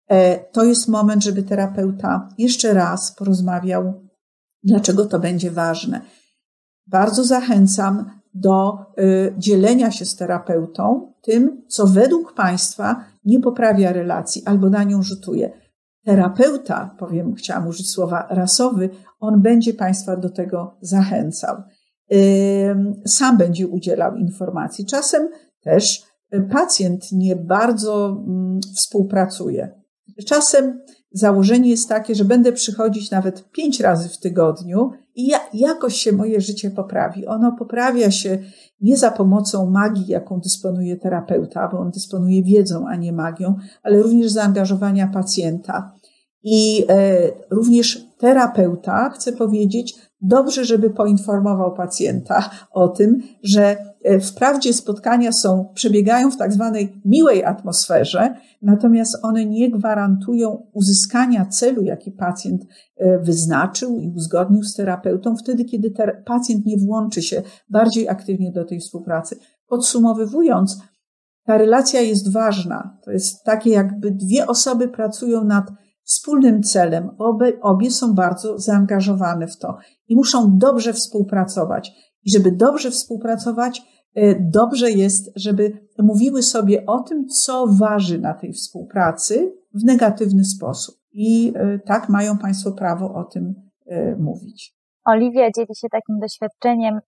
[0.08, 3.92] E, to jest moment, żeby terapeuta jeszcze raz porozmawiał,
[4.62, 6.00] dlaczego to będzie ważne.
[6.86, 8.82] Bardzo zachęcam do e,
[9.38, 15.50] dzielenia się z terapeutą tym, co według Państwa nie poprawia relacji albo na nią rzutuje.
[16.04, 18.90] Terapeuta, powiem, chciałam użyć słowa rasowy,
[19.20, 21.56] on będzie Państwa do tego zachęcał.
[22.12, 22.16] E,
[23.06, 24.86] sam będzie udzielał informacji.
[24.86, 25.28] Czasem
[25.60, 26.02] też
[26.52, 29.78] pacjent nie bardzo mm, współpracuje.
[30.26, 30.80] Czasem
[31.12, 36.12] założenie jest takie, że będę przychodzić nawet pięć razy w tygodniu i ja, jakoś się
[36.12, 37.26] moje życie poprawi.
[37.26, 38.38] Ono poprawia się
[38.80, 44.02] nie za pomocą magii, jaką dysponuje terapeuta, bo on dysponuje wiedzą, a nie magią, ale
[44.02, 45.92] również zaangażowania pacjenta.
[46.42, 47.18] I e,
[47.50, 53.76] również terapeuta, chcę powiedzieć, dobrze, żeby poinformował pacjenta o tym, że
[54.22, 61.82] wprawdzie spotkania są, przebiegają w tak zwanej miłej atmosferze, natomiast one nie gwarantują uzyskania celu,
[61.82, 62.62] jaki pacjent
[62.96, 65.92] e, wyznaczył i uzgodnił z terapeutą, wtedy, kiedy
[66.24, 69.38] pacjent nie włączy się bardziej aktywnie do tej współpracy.
[69.66, 70.78] Podsumowując,
[71.44, 72.98] ta relacja jest ważna.
[73.04, 75.70] To jest takie, jakby dwie osoby pracują nad
[76.04, 77.10] wspólnym celem.
[77.18, 79.76] Obie, obie są bardzo zaangażowane w to
[80.08, 81.92] i muszą dobrze współpracować.
[82.24, 83.82] I żeby dobrze współpracować,
[84.14, 90.44] e, dobrze jest, żeby mówiły sobie o tym, co waży na tej współpracy w negatywny
[90.44, 90.94] sposób.
[91.12, 93.54] I e, tak mają Państwo prawo o tym
[93.86, 94.74] e, mówić.
[95.04, 97.00] Oliwia dzieli się takim doświadczeniem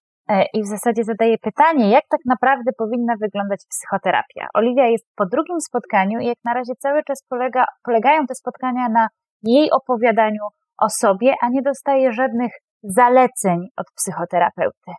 [0.54, 4.48] i w zasadzie zadaje pytanie, jak tak naprawdę powinna wyglądać psychoterapia.
[4.54, 8.88] Oliwia jest po drugim spotkaniu i jak na razie cały czas polega, polegają te spotkania
[8.88, 9.08] na
[9.42, 10.42] jej opowiadaniu
[10.78, 14.92] o sobie, a nie dostaje żadnych zaleceń od psychoterapeuty.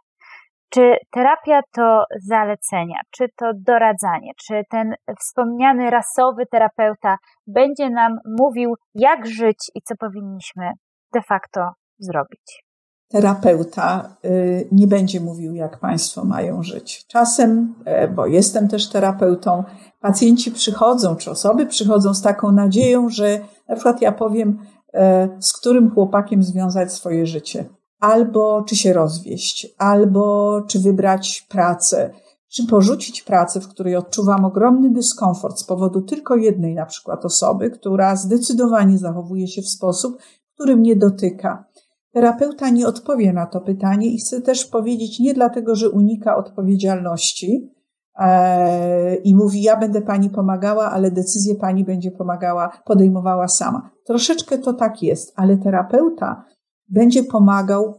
[0.74, 7.18] Czy terapia to zalecenia, czy to doradzanie, czy ten wspomniany rasowy terapeuta
[7.48, 10.72] będzie nam mówił, jak żyć i co powinniśmy
[11.14, 11.62] de facto
[12.00, 12.64] zrobić?
[13.12, 17.06] Terapeuta y, nie będzie mówił, jak Państwo mają żyć.
[17.08, 19.64] Czasem, e, bo jestem też terapeutą,
[20.00, 24.60] pacjenci przychodzą, czy osoby przychodzą z taką nadzieją, że na przykład ja powiem,
[25.40, 27.70] z którym chłopakiem związać swoje życie.
[28.00, 32.10] Albo czy się rozwieść, albo czy wybrać pracę,
[32.50, 37.72] czy porzucić pracę, w której odczuwam ogromny dyskomfort z powodu tylko jednej na przykład osoby,
[37.72, 40.18] która zdecydowanie zachowuje się w sposób,
[40.54, 41.66] który mnie dotyka.
[42.14, 47.72] Terapeuta nie odpowie na to pytanie i chcę też powiedzieć nie dlatego, że unika odpowiedzialności,
[47.72, 47.81] E,
[49.24, 53.90] i mówi: Ja będę pani pomagała, ale decyzję pani będzie pomagała, podejmowała sama.
[54.06, 56.46] Troszeczkę to tak jest, ale terapeuta
[56.90, 57.94] będzie pomagał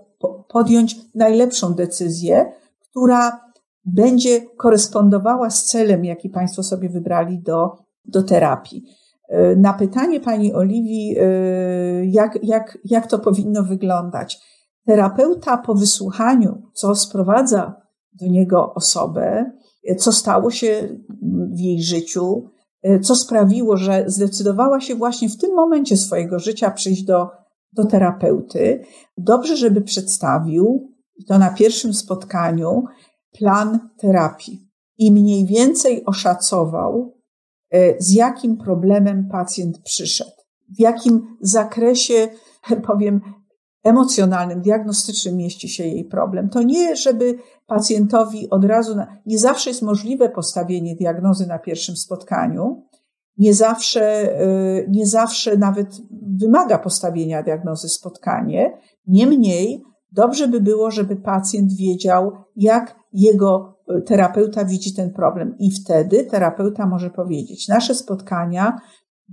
[0.49, 2.53] podjąć najlepszą decyzję,
[2.91, 3.41] która
[3.85, 8.85] będzie korespondowała z celem, jaki Państwo sobie wybrali do, do terapii.
[9.29, 11.25] E, na pytanie Pani Oliwii, e,
[12.07, 14.41] jak, jak, jak to powinno wyglądać,
[14.87, 17.75] terapeuta po wysłuchaniu, co sprowadza
[18.13, 19.53] do niego osobę,
[19.99, 20.89] co stało się
[21.53, 22.51] w jej życiu,
[23.03, 27.29] co sprawiło, że zdecydowała się właśnie w tym momencie swojego życia przyjść do,
[27.73, 28.85] do terapeuty.
[29.17, 30.93] Dobrze, żeby przedstawił,
[31.29, 32.85] to na pierwszym spotkaniu,
[33.39, 34.69] plan terapii
[34.99, 37.19] i mniej więcej oszacował,
[37.71, 40.43] e, z jakim problemem pacjent przyszedł,
[40.77, 42.29] w jakim zakresie,
[42.87, 43.21] powiem,
[43.85, 46.49] emocjonalnym, diagnostycznym mieści się jej problem.
[46.49, 47.39] To nie, żeby
[47.75, 52.83] pacjentowi od razu, na, nie zawsze jest możliwe postawienie diagnozy na pierwszym spotkaniu,
[53.39, 54.03] nie zawsze,
[54.41, 54.47] e,
[54.89, 55.89] nie zawsze nawet
[56.41, 58.79] wymaga postawienia diagnozy spotkanie.
[59.07, 65.55] Niemniej dobrze by było, żeby pacjent wiedział, jak jego e, terapeuta widzi ten problem.
[65.59, 68.79] I wtedy terapeuta może powiedzieć: Nasze spotkania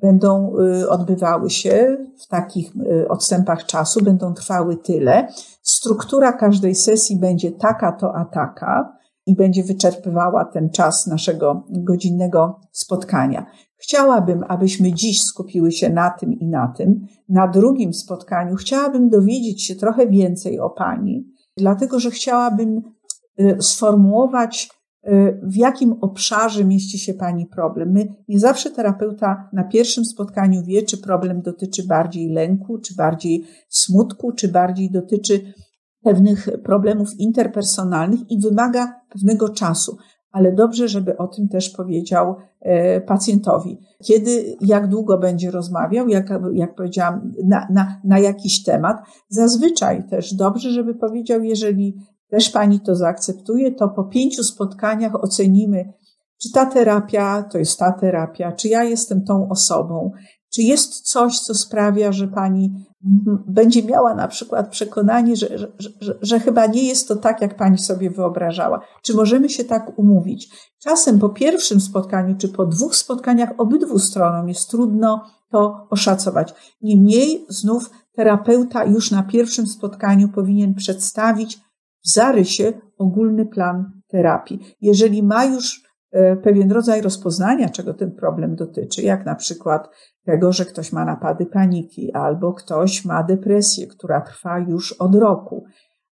[0.02, 2.74] będą e, odbywały się w takich
[3.10, 5.28] odstępach czasu, będą trwały tyle.
[5.62, 12.60] Struktura każdej sesji będzie taka, to a taka i będzie wyczerpywała ten czas naszego godzinnego
[12.72, 13.46] spotkania.
[13.78, 17.06] Chciałabym, abyśmy dziś skupiły się na tym i na tym.
[17.30, 21.28] Na drugim spotkaniu chciałabym dowiedzieć się trochę więcej o Pani,
[21.58, 22.82] dlatego że chciałabym
[23.40, 24.79] y, sformułować, y,
[25.44, 27.92] w jakim obszarze mieści się Pani problem.
[27.92, 33.44] My, nie zawsze terapeuta na pierwszym spotkaniu wie, czy problem dotyczy bardziej lęku, czy bardziej
[33.70, 35.54] smutku, czy bardziej dotyczy
[36.04, 39.98] pewnych problemów interpersonalnych i wymaga pewnego czasu
[40.32, 43.80] ale dobrze, żeby o tym też powiedział e, pacjentowi.
[44.04, 48.98] Kiedy, jak długo będzie rozmawiał, jak, jak powiedziałam, na, na, na jakiś temat.
[49.30, 51.96] Zazwyczaj też dobrze, żeby powiedział, jeżeli
[52.30, 55.94] też pani to zaakceptuje, to po pięciu spotkaniach ocenimy,
[56.42, 60.12] czy ta terapia to jest ta terapia, czy ja jestem tą osobą,
[60.54, 62.86] czy jest coś, co sprawia, że pani
[63.48, 67.58] będzie miała na przykład przekonanie, że, że, że, że, chyba nie jest to tak, jak
[67.58, 68.82] pani sobie wyobrażała?
[69.04, 70.50] Czy możemy się tak umówić?
[70.80, 76.54] Czasem po pierwszym spotkaniu, czy po dwóch spotkaniach obydwu stronom jest trudno to oszacować.
[76.82, 81.60] Niemniej znów terapeuta już na pierwszym spotkaniu powinien przedstawić
[82.06, 84.76] w zarysie ogólny plan terapii.
[84.82, 89.90] Jeżeli ma już e, pewien rodzaj rozpoznania, czego ten problem dotyczy, jak na przykład
[90.26, 95.66] tego, że ktoś ma napady paniki, albo ktoś ma depresję, która trwa już od roku,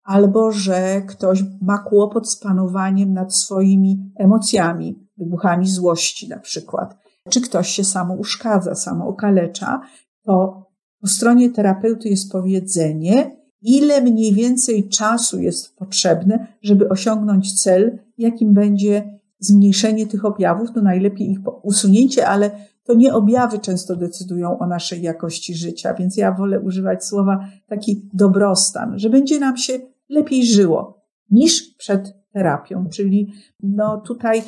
[0.04, 6.96] albo że ktoś ma kłopot z panowaniem nad swoimi emocjami, wybuchami złości na przykład,
[7.30, 9.80] czy ktoś się samo uszkadza, samo okalecza,
[10.24, 10.66] to
[11.00, 18.54] po stronie terapeuty jest powiedzenie, ile mniej więcej czasu jest potrzebne, żeby osiągnąć cel, jakim
[18.54, 22.50] będzie zmniejszenie tych objawów, no najlepiej ich usunięcie, ale
[22.84, 28.08] to nie objawy często decydują o naszej jakości życia, więc ja wolę używać słowa taki
[28.12, 29.78] dobrostan, że będzie nam się
[30.08, 33.32] lepiej żyło niż przed terapią, czyli
[33.62, 34.42] no tutaj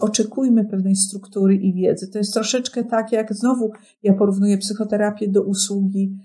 [0.00, 2.08] oczekujmy pewnej struktury i wiedzy.
[2.08, 6.16] To jest troszeczkę tak, jak znowu ja porównuję psychoterapię do usługi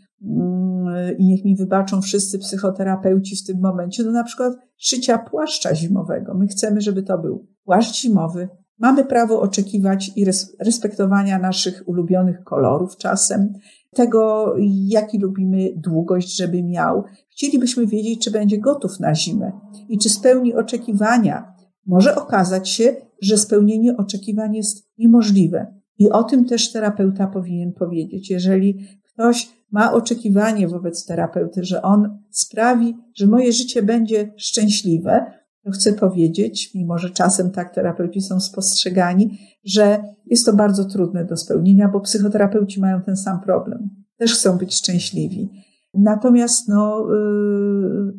[1.17, 6.33] i niech mi wybaczą wszyscy psychoterapeuci w tym momencie, no na przykład szycia płaszcza zimowego.
[6.33, 8.49] My chcemy, żeby to był płaszcz zimowy,
[8.79, 10.25] Mamy prawo oczekiwać i
[10.59, 13.53] respektowania naszych ulubionych kolorów czasem,
[13.95, 14.55] tego,
[14.87, 17.03] jaki lubimy długość, żeby miał.
[17.29, 19.51] Chcielibyśmy wiedzieć, czy będzie gotów na zimę
[19.89, 21.53] i czy spełni oczekiwania.
[21.85, 25.73] Może okazać się, że spełnienie oczekiwań jest niemożliwe.
[25.99, 28.29] I o tym też terapeuta powinien powiedzieć.
[28.29, 28.87] Jeżeli
[29.17, 35.31] ktoś ma oczekiwanie wobec terapeuty, że on sprawi, że moje życie będzie szczęśliwe,
[35.73, 41.37] chcę powiedzieć, mimo że czasem tak terapeuci są spostrzegani, że jest to bardzo trudne do
[41.37, 43.89] spełnienia, bo psychoterapeuci mają ten sam problem.
[44.17, 45.49] Też chcą być szczęśliwi.
[45.93, 48.13] Natomiast no, yy,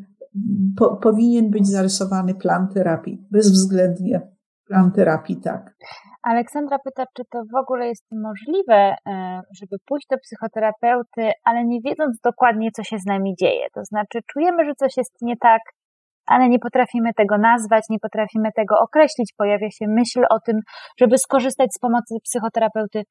[0.77, 4.21] po, powinien być zarysowany plan terapii, bezwzględnie
[4.67, 5.77] plan terapii, tak.
[6.33, 11.81] Aleksandra pyta, czy to w ogóle jest możliwe, e, żeby pójść do psychoterapeuty, ale nie
[11.81, 13.67] wiedząc dokładnie, co się z nami dzieje.
[13.75, 15.63] To znaczy, czujemy, że coś jest nie tak,
[16.27, 19.33] ale nie potrafimy tego nazwać, nie potrafimy tego określić.
[19.37, 20.61] Pojawia się myśl o tym,
[21.01, 23.03] żeby skorzystać z pomocy psychoterapeuty.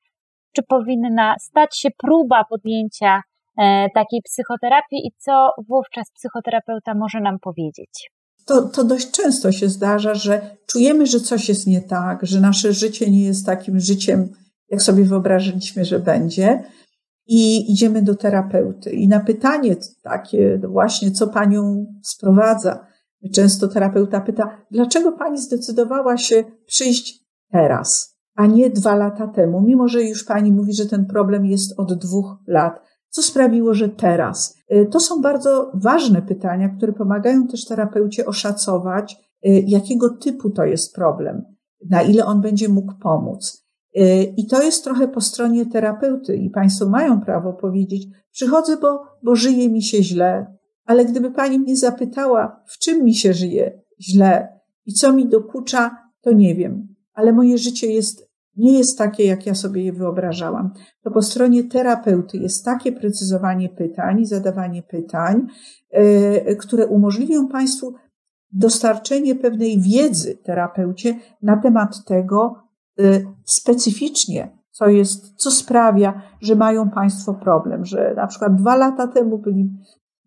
[0.56, 3.22] Czy powinna stać się próba podjęcia
[3.60, 8.10] e, takiej psychoterapii i co wówczas psychoterapeuta może nam powiedzieć?
[8.48, 12.74] To, to dość często się zdarza, że czujemy, że coś jest nie tak, że nasze
[12.74, 14.30] życie nie jest takim życiem,
[14.70, 16.64] jak sobie wyobrażaliśmy, że będzie.
[17.28, 18.90] i idziemy do terapeuty.
[18.90, 22.88] I na pytanie takie właśnie, co panią sprowadza,
[23.34, 29.88] często terapeuta pyta, dlaczego pani zdecydowała się przyjść teraz, a nie dwa lata temu, mimo
[29.88, 32.82] że już pani mówi, że ten problem jest od dwóch lat.
[33.10, 34.58] Co sprawiło, że teraz?
[34.72, 40.66] Y, to są bardzo ważne pytania, które pomagają też terapeucie oszacować, y, jakiego typu to
[40.66, 41.44] jest problem,
[41.90, 43.68] na ile on będzie mógł pomóc.
[43.98, 49.04] Y, I to jest trochę po stronie terapeuty, i Państwo mają prawo powiedzieć: Przychodzę, bo,
[49.24, 53.82] bo żyje mi się źle, ale gdyby Pani mnie zapytała, w czym mi się żyje
[54.02, 58.27] źle i co mi dokucza, to nie wiem, ale moje życie jest,
[58.58, 60.74] nie jest takie, jak ja sobie je wyobrażałam.
[61.04, 65.48] To po stronie terapeuty jest takie precyzowanie pytań, zadawanie pytań,
[66.46, 67.94] yy, które umożliwią Państwu
[68.52, 72.68] dostarczenie pewnej wiedzy terapeucie na temat tego,
[73.00, 79.08] Y, specyficznie, co jest, co sprawia, że mają Państwo problem, że na przykład dwa lata
[79.08, 79.70] temu byli,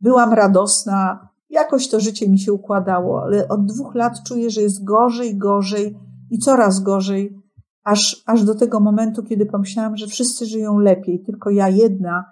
[0.01, 4.85] byłam radosna, jakoś to życie mi się układało, ale od dwóch lat czuję, że jest
[4.85, 5.99] gorzej, gorzej
[6.31, 7.40] i coraz gorzej,
[7.85, 12.25] aż, aż do tego momentu, kiedy pomyślałam, że wszyscy żyją lepiej, tylko ja jedna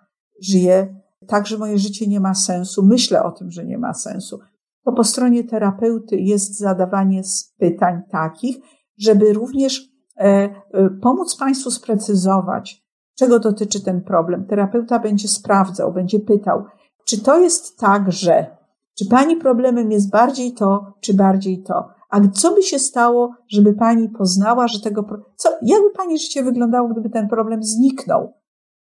[0.43, 0.95] żyję
[1.27, 4.39] tak, że moje życie nie ma sensu, myślę o tym, że nie ma sensu.
[4.85, 7.23] To po stronie terapeuty jest zadawanie
[7.59, 8.57] pytań takich,
[8.99, 12.85] żeby również E, e, pomóc Państwu sprecyzować,
[13.19, 14.47] czego dotyczy ten problem.
[14.47, 16.65] Terapeuta będzie sprawdzał, będzie pytał,
[17.05, 18.57] czy to jest tak, że,
[18.99, 21.89] czy Pani problemem jest bardziej to, czy bardziej to.
[22.09, 25.05] A co by się stało, żeby Pani poznała, że tego,
[25.37, 28.33] co, jakby Pani życie wyglądało, gdyby ten problem zniknął?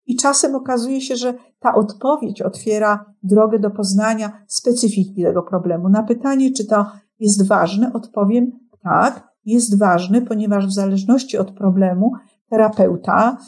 [0.06, 5.88] I czasem okazuje się, że ta odpowiedź otwiera drogę do poznania specyfiki tego problemu.
[5.88, 6.86] Na pytanie, czy to
[7.20, 8.52] jest ważne, odpowiem
[8.82, 12.12] tak, jest ważny, ponieważ w zależności od problemu
[12.50, 13.38] terapeuta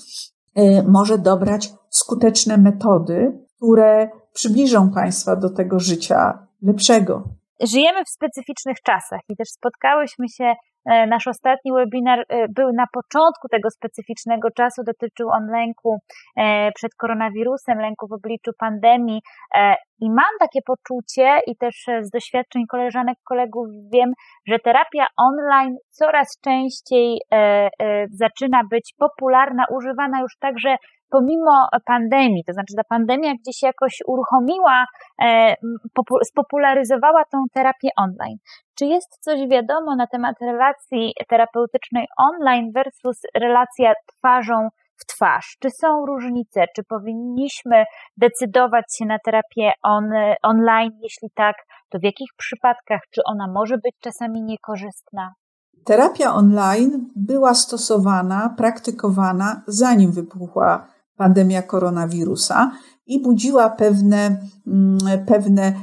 [0.55, 7.29] e, może dobrać skuteczne metody, które przybliżą Państwa do tego życia lepszego.
[7.61, 10.54] Żyjemy w specyficznych czasach i też spotkałyśmy się
[10.86, 15.98] E, nasz ostatni webinar e, był na początku tego specyficznego czasu, dotyczył on lęku
[16.36, 19.20] e, przed koronawirusem, lęku w obliczu pandemii
[20.00, 24.12] i mam takie poczucie i też z doświadczeń koleżanek, kolegów wiem,
[24.46, 27.20] że terapia online coraz częściej
[28.11, 30.76] zaczyna być popularna, używana już także
[31.11, 34.84] pomimo pandemii, to znaczy ta pandemia gdzieś jakoś uruchomiła,
[36.24, 38.36] spopularyzowała tą terapię online.
[38.78, 45.57] Czy jest coś wiadomo na temat relacji terapeutycznej online versus relacja twarzą w twarz?
[45.62, 46.64] Czy są różnice?
[46.76, 47.84] Czy powinniśmy
[48.16, 50.11] decydować się na terapię on,
[50.42, 50.90] online?
[51.02, 51.57] Jeśli tak,
[51.88, 53.00] to w jakich przypadkach?
[53.11, 55.32] Czy ona może być czasami niekorzystna?
[55.84, 62.70] Terapia online była stosowana, praktykowana zanim wybuchła pandemia koronawirusa
[63.06, 65.74] i budziła pewne, mm, pewne e,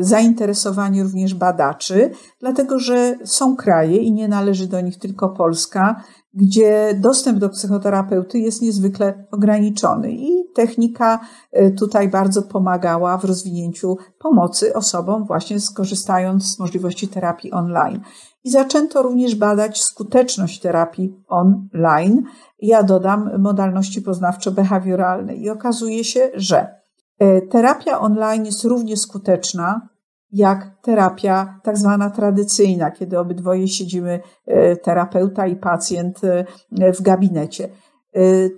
[0.00, 2.10] zainteresowanie również badaczy,
[2.40, 6.02] dlatego że są kraje i nie należy do nich tylko Polska,
[6.34, 11.20] gdzie dostęp do psychoterapeuty jest niezwykle ograniczony i technika
[11.52, 18.00] e, tutaj bardzo pomagała w rozwinięciu pomocy osobom właśnie skorzystając z możliwości terapii online.
[18.44, 22.22] I zaczęto również badać skuteczność terapii online
[22.58, 26.74] ja dodam modalności poznawczo-behawioralne i okazuje się, że
[27.18, 29.88] e, terapia online jest równie skuteczna
[30.32, 37.68] jak terapia tak zwana tradycyjna, kiedy obydwoje siedzimy, e, terapeuta i pacjent e, w gabinecie.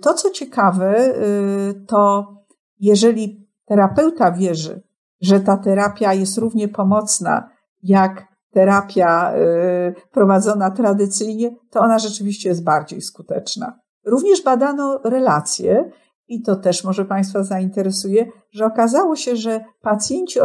[0.01, 1.13] To, co ciekawe,
[1.87, 2.27] to
[2.79, 4.81] jeżeli terapeuta wierzy,
[5.21, 7.49] że ta terapia jest równie pomocna
[7.83, 9.33] jak terapia
[10.11, 13.79] prowadzona tradycyjnie, to ona rzeczywiście jest bardziej skuteczna.
[14.05, 15.91] Również badano relacje,
[16.31, 20.39] i to też może Państwa zainteresuje, że okazało się, że pacjenci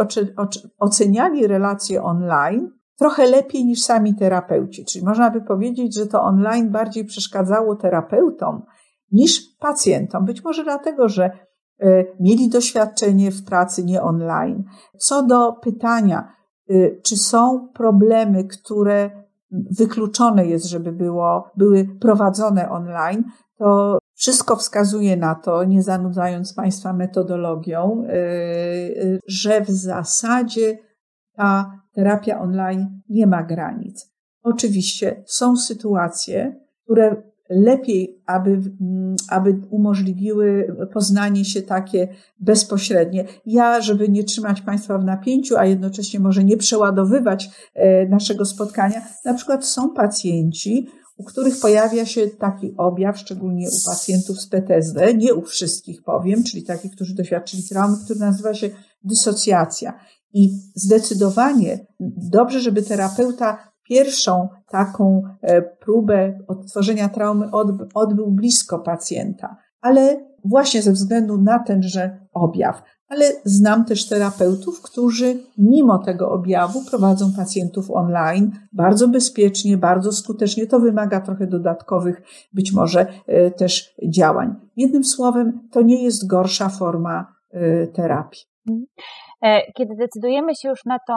[0.79, 4.85] oceniali relacje online trochę lepiej niż sami terapeuci.
[4.85, 8.65] Czyli można by powiedzieć, że to online bardziej przeszkadzało terapeutom
[9.11, 10.25] niż pacjentom.
[10.25, 11.25] Być może dlatego, że
[11.79, 14.63] e, mieli doświadczenie w pracy nie online.
[14.99, 16.33] Co do pytania,
[17.03, 19.09] czy są problemy, które
[19.51, 23.23] wykluczone jest, żeby było, były prowadzone online,
[23.57, 30.77] to wszystko wskazuje na to, nie zanudzając Państwa metodologią, y, y, że w zasadzie
[31.35, 34.13] ta terapia online nie ma granic.
[34.43, 42.07] Oczywiście są sytuacje, które lepiej, aby, mm, aby umożliwiły poznanie się takie
[42.39, 43.25] bezpośrednie.
[43.45, 49.01] Ja, żeby nie trzymać Państwa w napięciu, a jednocześnie może nie przeładowywać e, naszego spotkania,
[49.25, 50.87] na przykład są pacjenci,
[51.17, 56.43] u których pojawia się taki objaw, szczególnie u pacjentów z PTSD, nie u wszystkich powiem,
[56.43, 58.69] czyli takich, którzy doświadczyli traumy, który nazywa się
[59.03, 59.93] dysocjacja.
[60.33, 61.85] I zdecydowanie
[62.31, 63.57] dobrze, żeby terapeuta
[63.89, 67.49] pierwszą taką e, próbę odtworzenia traumy
[67.93, 72.83] odbył blisko pacjenta, ale właśnie ze względu na tenże objaw.
[73.09, 80.67] Ale znam też terapeutów, którzy mimo tego objawu prowadzą pacjentów online bardzo bezpiecznie, bardzo skutecznie.
[80.67, 82.21] To wymaga trochę dodatkowych,
[82.53, 84.55] być może e, też działań.
[84.75, 88.41] Jednym słowem, to nie jest gorsza forma e, terapii.
[89.75, 91.13] Kiedy decydujemy się już na tą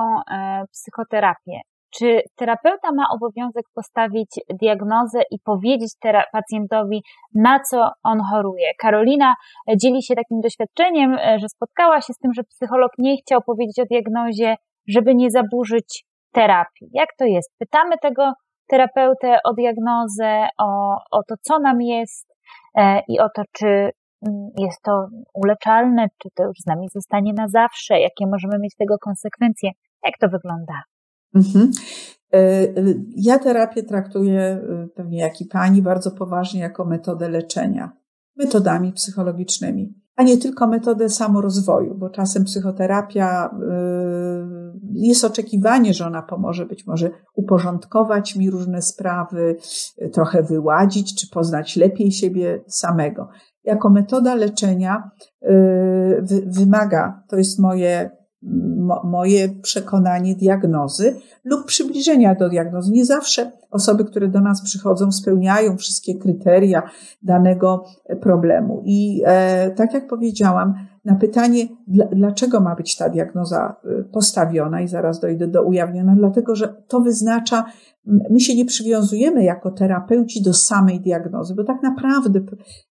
[0.72, 1.60] psychoterapię,
[1.90, 4.30] czy terapeuta ma obowiązek postawić
[4.60, 5.92] diagnozę i powiedzieć
[6.32, 7.02] pacjentowi,
[7.34, 8.66] na co on choruje?
[8.78, 9.34] Karolina
[9.68, 13.40] e, dzieli się takim doświadczeniem, e, że spotkała się z tym, że psycholog nie chciał
[13.42, 14.54] powiedzieć o diagnozie,
[14.88, 16.88] żeby nie zaburzyć terapii.
[16.92, 17.50] Jak to jest?
[17.58, 18.32] Pytamy tego
[18.68, 22.26] terapeutę o diagnozę, o, o to, co nam jest
[22.76, 23.92] e, i o to, czy mm,
[24.58, 28.98] jest to uleczalne, czy to już z nami zostanie na zawsze, jakie możemy mieć tego
[28.98, 29.70] konsekwencje.
[30.04, 30.74] Jak to wygląda?
[31.34, 31.70] Mhm.
[32.32, 37.92] E, e, ja terapię traktuję, e, pewnie jak i pani, bardzo poważnie jako metodę leczenia,
[38.36, 43.50] metodami psychologicznymi, a nie tylko metodę samorozwoju, bo czasem psychoterapia
[44.92, 49.56] jest oczekiwanie, że ona pomoże być może uporządkować mi różne sprawy,
[50.12, 53.28] trochę wyładzić, czy poznać lepiej siebie samego.
[53.64, 55.10] Jako metoda leczenia
[56.46, 58.10] wymaga, to jest moje
[58.90, 62.92] mo, moje przekonanie diagnozy lub przybliżenia do diagnozy.
[62.92, 66.82] Nie zawsze osoby, które do nas przychodzą, spełniają wszystkie kryteria
[67.22, 67.84] danego
[68.20, 68.82] problemu.
[68.84, 70.74] I e, tak jak powiedziałam,
[71.04, 71.68] na pytanie,
[72.12, 77.00] dlaczego ma być ta diagnoza e, postawiona, i zaraz dojdę do ujawnienia, dlatego że to
[77.00, 77.64] wyznacza,
[78.30, 82.40] my się nie przywiązujemy jako terapeuci do samej diagnozy, bo tak naprawdę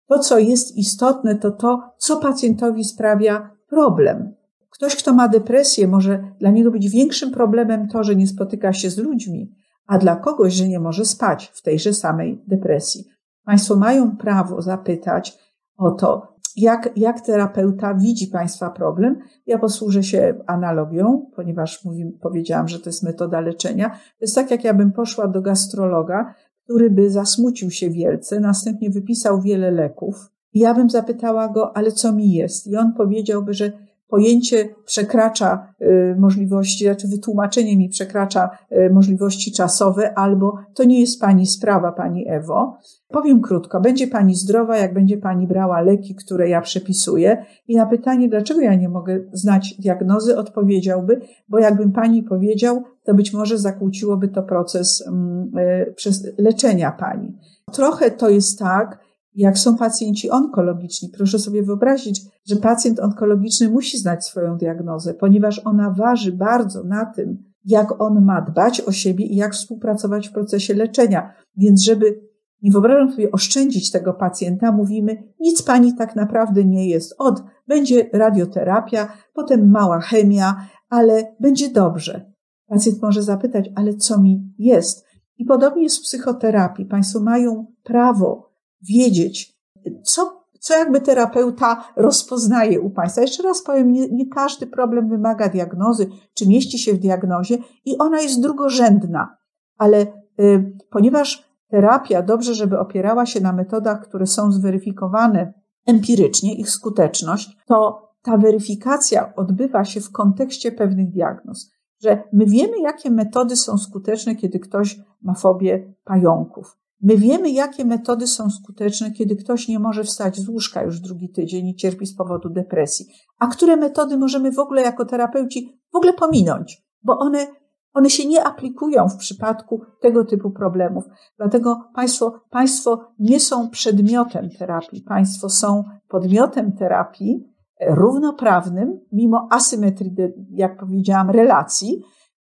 [0.08, 4.35] to, co jest istotne, to to, co pacjentowi sprawia problem.
[4.76, 8.90] Ktoś, kto ma depresję, może dla niego być większym problemem to, że nie spotyka się
[8.90, 9.54] z ludźmi,
[9.86, 13.04] a dla kogoś, że nie może spać w tejże samej depresji.
[13.44, 15.38] Państwo mają prawo zapytać
[15.76, 19.18] o to, jak, jak terapeuta widzi Państwa problem.
[19.46, 23.88] Ja posłużę się analogią, ponieważ mówi, powiedziałam, że to jest metoda leczenia.
[23.90, 28.90] To jest tak, jak ja bym poszła do gastrologa, który by zasmucił się wielce, następnie
[28.90, 30.16] wypisał wiele leków.
[30.52, 32.66] I ja bym zapytała go, ale co mi jest?
[32.66, 33.72] I on powiedziałby, że
[34.08, 41.20] pojęcie przekracza y, możliwości, znaczy wytłumaczenie mi przekracza y, możliwości czasowe, albo to nie jest
[41.20, 42.78] Pani sprawa, Pani Ewo.
[43.08, 47.86] Powiem krótko, będzie Pani zdrowa, jak będzie Pani brała leki, które ja przepisuję i na
[47.86, 53.58] pytanie, dlaczego ja nie mogę znać diagnozy, odpowiedziałby, bo jakbym Pani powiedział, to być może
[53.58, 57.38] zakłóciłoby to proces mm, y, leczenia Pani.
[57.72, 59.05] Trochę to jest tak,
[59.36, 61.08] jak są pacjenci onkologiczni.
[61.16, 67.06] Proszę sobie wyobrazić, że pacjent onkologiczny musi znać swoją diagnozę, ponieważ ona waży bardzo na
[67.06, 71.32] tym, jak on ma dbać o siebie i jak współpracować w procesie leczenia.
[71.56, 72.20] Więc, żeby
[72.62, 77.14] nie wyobrażam sobie oszczędzić tego pacjenta, mówimy, nic pani tak naprawdę nie jest.
[77.18, 80.56] Od, będzie radioterapia, potem mała chemia,
[80.88, 82.32] ale będzie dobrze.
[82.66, 85.06] Pacjent może zapytać, ale co mi jest?
[85.38, 86.86] I podobnie jest w psychoterapii.
[86.86, 88.45] Państwo mają prawo
[88.88, 89.56] wiedzieć,
[90.04, 93.20] co, co jakby terapeuta rozpoznaje u Państwa.
[93.20, 97.98] Jeszcze raz powiem, nie, nie każdy problem wymaga diagnozy, czy mieści się w diagnozie i
[97.98, 99.36] ona jest drugorzędna,
[99.78, 100.06] ale
[100.40, 105.52] y, ponieważ terapia dobrze, żeby opierała się na metodach, które są zweryfikowane
[105.86, 111.70] empirycznie, ich skuteczność, to ta weryfikacja odbywa się w kontekście pewnych diagnoz.
[112.02, 116.78] Że my wiemy, jakie metody są skuteczne, kiedy ktoś ma fobię pająków.
[117.06, 121.30] My wiemy, jakie metody są skuteczne, kiedy ktoś nie może wstać z łóżka już drugi
[121.30, 123.06] tydzień i cierpi z powodu depresji,
[123.38, 127.46] a które metody możemy w ogóle jako terapeuci w ogóle pominąć, bo one,
[127.94, 131.04] one się nie aplikują w przypadku tego typu problemów.
[131.38, 137.44] Dlatego państwo, państwo nie są przedmiotem terapii, państwo są podmiotem terapii
[137.88, 140.14] równoprawnym, mimo asymetrii,
[140.50, 142.02] jak powiedziałam, relacji,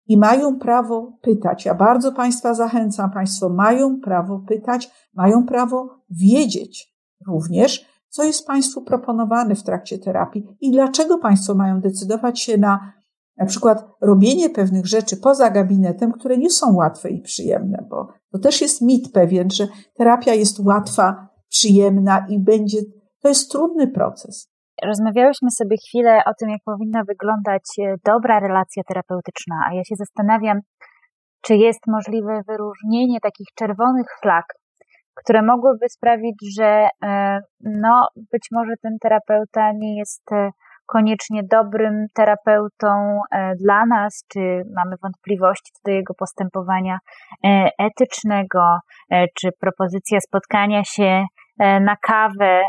[0.08, 1.66] i mają prawo pytać.
[1.66, 6.96] Ja bardzo Państwa zachęcam, Państwo mają prawo pytać, mają prawo wiedzieć
[7.28, 12.94] również, co jest Państwu proponowane w trakcie terapii i dlaczego Państwo mają decydować się na
[13.38, 18.40] na przykład robienie pewnych rzeczy poza gabinetem, które nie są łatwe i przyjemne, bo to
[18.40, 22.78] też jest mit pewien, że terapia jest łatwa, przyjemna i będzie,
[23.22, 24.55] to jest trudny proces.
[24.84, 29.96] Rozmawiałyśmy sobie chwilę o tym, jak powinna wyglądać e, dobra relacja terapeutyczna, a ja się
[29.96, 30.60] zastanawiam,
[31.42, 34.46] czy jest możliwe wyróżnienie takich czerwonych flag,
[35.16, 40.50] które mogłyby sprawić, że e, no, być może ten terapeuta nie jest e,
[40.88, 43.20] koniecznie dobrym terapeutą
[43.64, 44.40] dla nas, czy
[44.76, 46.98] mamy wątpliwości co do jego postępowania
[47.80, 48.78] etycznego,
[49.40, 51.26] czy propozycja spotkania się
[51.60, 52.62] na kawę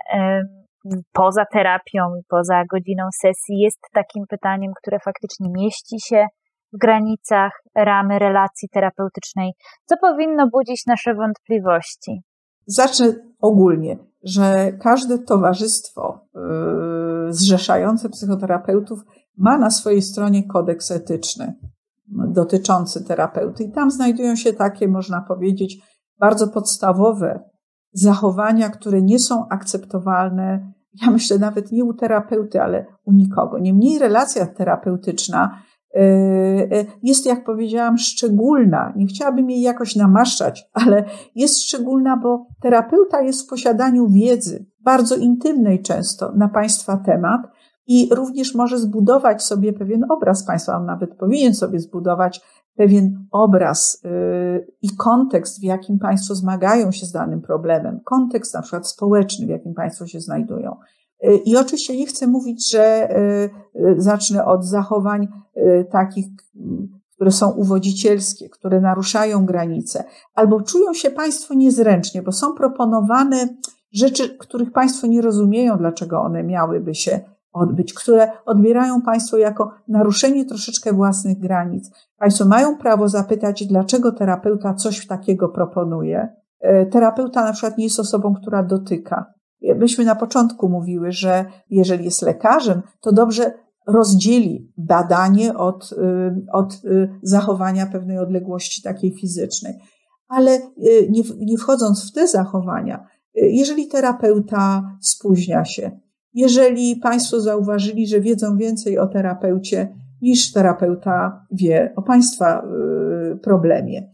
[1.12, 6.26] poza terapią i poza godziną sesji jest takim pytaniem, które faktycznie mieści się
[6.72, 9.52] w granicach ramy relacji terapeutycznej,
[9.84, 12.22] co powinno budzić nasze wątpliwości.
[12.66, 19.00] Zacznę ogólnie, że każde towarzystwo yy, zrzeszające psychoterapeutów
[19.36, 21.54] ma na swojej stronie kodeks etyczny
[22.08, 25.78] dotyczący terapeuty i tam znajdują się takie, można powiedzieć,
[26.18, 27.40] bardzo podstawowe
[27.92, 30.72] zachowania, które nie są akceptowalne,
[31.02, 33.58] ja myślę nawet nie u terapeuty, ale u nikogo.
[33.58, 35.62] Niemniej relacja terapeutyczna
[35.96, 38.92] E, e, jest, jak powiedziałam, szczególna.
[38.96, 45.16] Nie chciałabym jej jakoś namaszczać, ale jest szczególna, bo terapeuta jest w posiadaniu wiedzy, bardzo
[45.16, 47.40] intymnej często na Państwa temat
[47.86, 50.76] i również może zbudować sobie pewien obraz Państwa.
[50.76, 52.40] On nawet powinien sobie zbudować
[52.76, 54.08] pewien obraz e,
[54.82, 59.50] i kontekst, w jakim Państwo zmagają się z danym problemem, kontekst na przykład społeczny, w
[59.50, 60.76] jakim Państwo się znajdują.
[61.44, 63.08] I oczywiście nie chcę mówić, że
[63.96, 65.28] zacznę od zachowań
[65.90, 66.26] takich,
[67.14, 70.04] które są uwodzicielskie, które naruszają granice,
[70.34, 73.48] albo czują się Państwo niezręcznie, bo są proponowane
[73.92, 77.20] rzeczy, których Państwo nie rozumieją, dlaczego one miałyby się
[77.56, 81.90] odbyć, które odbierają Państwo jako naruszenie troszeczkę własnych granic.
[82.18, 86.28] Państwo mają prawo zapytać, dlaczego terapeuta coś takiego proponuje.
[86.90, 89.34] Terapeuta na przykład nie jest osobą, która dotyka.
[89.76, 93.52] Myśmy na początku mówiły, że jeżeli jest lekarzem, to dobrze
[93.86, 96.82] rozdzieli badanie od, y, od
[97.22, 99.74] zachowania pewnej odległości takiej fizycznej.
[100.28, 100.58] Ale
[101.10, 106.00] nie, nie wchodząc w te zachowania, jeżeli terapeuta spóźnia się,
[106.36, 112.68] jeżeli Państwo zauważyli, że wiedzą więcej o terapeucie niż terapeuta wie o Państwa
[113.42, 114.10] problemie,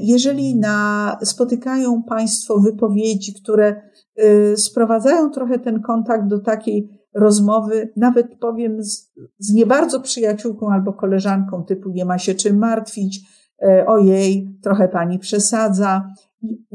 [0.00, 3.82] jeżeli na, spotykają Państwo wypowiedzi, które
[4.56, 10.92] sprowadzają trochę ten kontakt do takiej rozmowy, nawet powiem z, z nie bardzo przyjaciółką albo
[10.92, 13.20] koleżanką, typu nie ma się czym martwić,
[13.86, 16.12] ojej, trochę pani przesadza,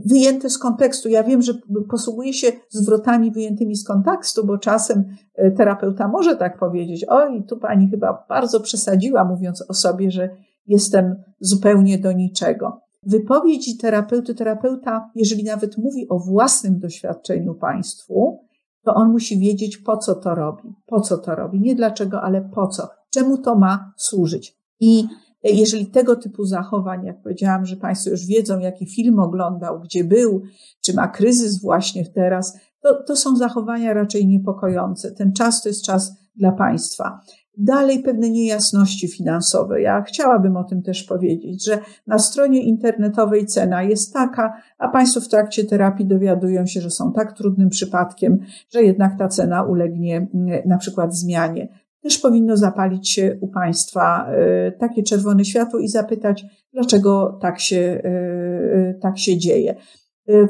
[0.05, 1.09] wyjęte z kontekstu.
[1.09, 1.53] Ja wiem, że
[1.89, 5.03] posługuję się zwrotami wyjętymi z kontekstu, bo czasem
[5.35, 10.29] e, terapeuta może tak powiedzieć, oj, tu pani chyba bardzo przesadziła, mówiąc o sobie, że
[10.67, 12.81] jestem zupełnie do niczego.
[13.03, 18.39] Wypowiedzi terapeuty, terapeuta, jeżeli nawet mówi o własnym doświadczeniu państwu,
[18.83, 20.75] to on musi wiedzieć, po co to robi.
[20.85, 21.59] Po co to robi.
[21.59, 22.87] Nie dlaczego, ale po co.
[23.09, 24.57] Czemu to ma służyć.
[24.79, 25.03] I
[25.43, 30.41] jeżeli tego typu zachowań, jak powiedziałam, że Państwo już wiedzą, jaki film oglądał, gdzie był,
[30.81, 35.11] czy ma kryzys właśnie teraz, to, to są zachowania raczej niepokojące.
[35.11, 37.21] Ten czas to jest czas dla Państwa.
[37.59, 39.81] Dalej pewne niejasności finansowe.
[39.81, 45.21] Ja chciałabym o tym też powiedzieć, że na stronie internetowej cena jest taka, a Państwo
[45.21, 50.27] w trakcie terapii dowiadują się, że są tak trudnym przypadkiem, że jednak ta cena ulegnie
[50.33, 51.67] mm, na przykład zmianie.
[52.07, 58.01] Też powinno zapalić się u Państwa e, takie czerwone światło i zapytać, dlaczego tak się,
[58.03, 59.75] e, e, tak się dzieje.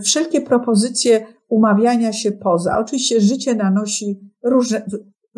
[0.03, 2.77] Wszelkie propozycje umawiania się poza.
[2.79, 4.85] Oczywiście życie nanosi różne,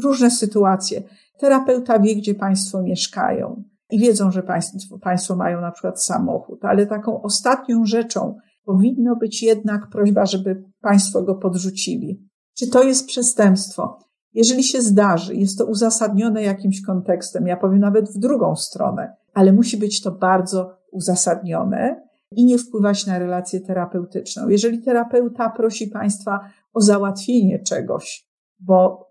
[0.04, 1.04] różne sytuacje.
[1.40, 6.86] Terapeuta wie, gdzie Państwo mieszkają i wiedzą, że państwo, państwo mają na przykład samochód, ale
[6.86, 12.30] taką ostatnią rzeczą powinno być jednak prośba, żeby Państwo go podrzucili.
[12.58, 14.09] Czy to jest przestępstwo?
[14.34, 19.54] Jeżeli się zdarzy, jest to uzasadnione jakimś kontekstem, ja powiem nawet w drugą stronę, ale
[19.54, 24.50] musi być to bardzo uzasadnione i nie wpływać na relację terapeutyczną.
[24.50, 26.40] Jeżeli terapeuta prosi Państwa
[26.74, 28.28] o załatwienie czegoś,
[28.60, 29.10] bo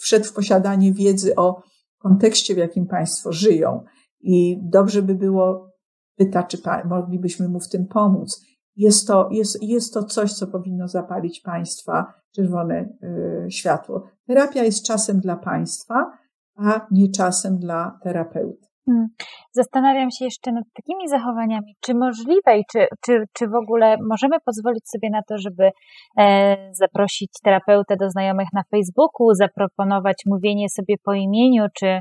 [0.00, 1.62] wszedł w posiadanie wiedzy o
[1.98, 3.84] kontekście, w jakim państwo żyją.
[4.20, 5.70] I dobrze by było
[6.16, 8.40] pytać, czy moglibyśmy mu w tym pomóc.
[8.76, 14.02] Jest to, jest, jest to coś, co powinno zapalić państwa czerwone y, światło.
[14.26, 16.12] Terapia jest czasem dla państwa,
[16.56, 18.66] a nie czasem dla terapeuty.
[18.86, 19.06] Hmm.
[19.52, 24.36] Zastanawiam się jeszcze nad takimi zachowaniami, czy możliwe i czy, czy, czy w ogóle możemy
[24.44, 25.70] pozwolić sobie na to, żeby
[26.18, 32.00] e, zaprosić terapeutę do znajomych na Facebooku, zaproponować mówienie sobie po imieniu, czy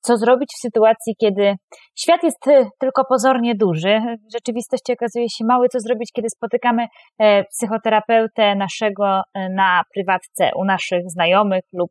[0.00, 1.54] co zrobić w sytuacji, kiedy
[1.98, 6.86] świat jest e, tylko pozornie duży, w rzeczywistości okazuje się mały, co zrobić, kiedy spotykamy
[7.18, 11.90] e, psychoterapeutę naszego na prywatce u naszych znajomych lub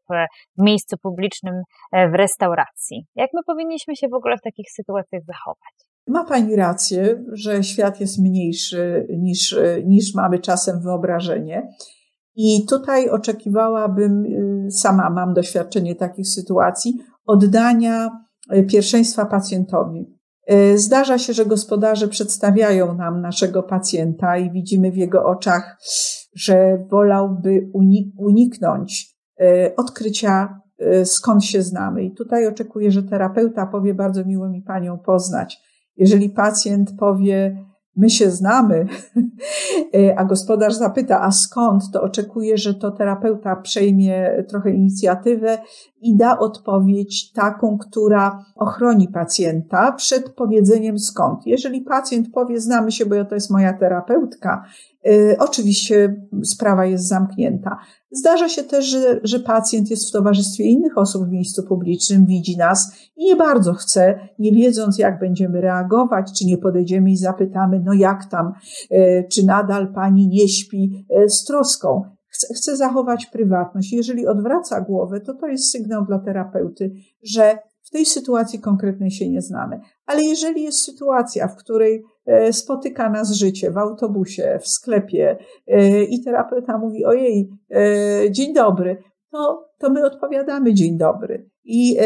[0.57, 1.53] w miejscu publicznym
[1.93, 3.05] w restauracji.
[3.15, 5.73] Jak my powinniśmy się w ogóle w takich sytuacjach zachować?
[6.07, 11.67] Ma Pani rację, że świat jest mniejszy niż, niż mamy czasem wyobrażenie.
[12.35, 14.23] I tutaj oczekiwałabym,
[14.69, 16.93] sama mam doświadczenie takich sytuacji,
[17.27, 18.09] oddania
[18.53, 20.17] y, pierwszeństwa pacjentowi.
[20.51, 25.77] Y, zdarza się, że gospodarze przedstawiają nam naszego pacjenta i widzimy w jego oczach,
[26.35, 27.71] że wolałby
[28.17, 29.17] uniknąć
[29.77, 30.61] odkrycia,
[31.03, 32.03] skąd się znamy.
[32.03, 35.59] I tutaj oczekuję, że terapeuta powie, bardzo miło mi panią poznać.
[35.97, 37.65] Jeżeli pacjent powie,
[37.97, 38.87] my się znamy,
[40.17, 45.57] a gospodarz zapyta, a skąd, to oczekuje, że to terapeuta przejmie trochę inicjatywę
[46.01, 51.45] i da odpowiedź taką, która ochroni pacjenta przed powiedzeniem skąd.
[51.45, 54.63] Jeżeli pacjent powie, znamy się, bo to jest moja terapeutka,
[55.39, 57.77] oczywiście sprawa jest zamknięta.
[58.11, 62.57] Zdarza się też, że, że pacjent jest w towarzystwie innych osób w miejscu publicznym, widzi
[62.57, 67.81] nas i nie bardzo chce, nie wiedząc, jak będziemy reagować, czy nie podejdziemy i zapytamy,
[67.85, 68.53] no jak tam,
[68.91, 72.03] y, czy nadal pani nie śpi y, z troską
[72.37, 73.93] chce, chce zachować prywatność.
[73.93, 76.91] Jeżeli odwraca głowę, to to jest sygnał dla terapeuty,
[77.23, 77.57] że
[77.87, 79.79] w tej sytuacji konkretnej się nie znamy.
[80.05, 86.03] Ale jeżeli jest sytuacja, w której e, spotyka nas życie w autobusie, w sklepie e,
[86.03, 91.97] i terapeuta mówi: Ojej, e, dzień dobry, to, to my odpowiadamy dzień dobry i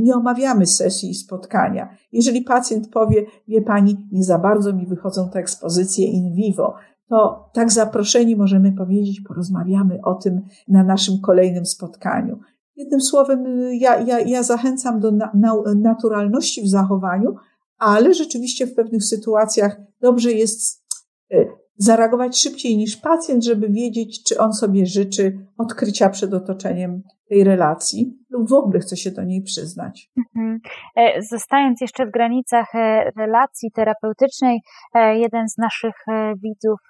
[0.00, 1.96] nie omawiamy sesji i spotkania.
[2.12, 6.74] Jeżeli pacjent powie, wie pani, nie za bardzo mi wychodzą te ekspozycje in vivo,
[7.08, 12.38] to tak zaproszeni możemy powiedzieć, porozmawiamy o tym na naszym kolejnym spotkaniu.
[12.82, 17.34] Jednym słowem, ja, ja, ja zachęcam do na, na, naturalności w zachowaniu,
[17.78, 20.84] ale rzeczywiście w pewnych sytuacjach dobrze jest
[21.32, 21.44] e,
[21.76, 28.18] zareagować szybciej niż pacjent, żeby wiedzieć, czy on sobie życzy odkrycia przed otoczeniem tej relacji
[28.30, 30.10] lub w ogóle chce się do niej przyznać.
[30.16, 30.60] Mhm.
[30.96, 34.60] E, zostając jeszcze w granicach e, relacji terapeutycznej,
[34.94, 35.94] e, jeden z naszych
[36.42, 36.80] widzów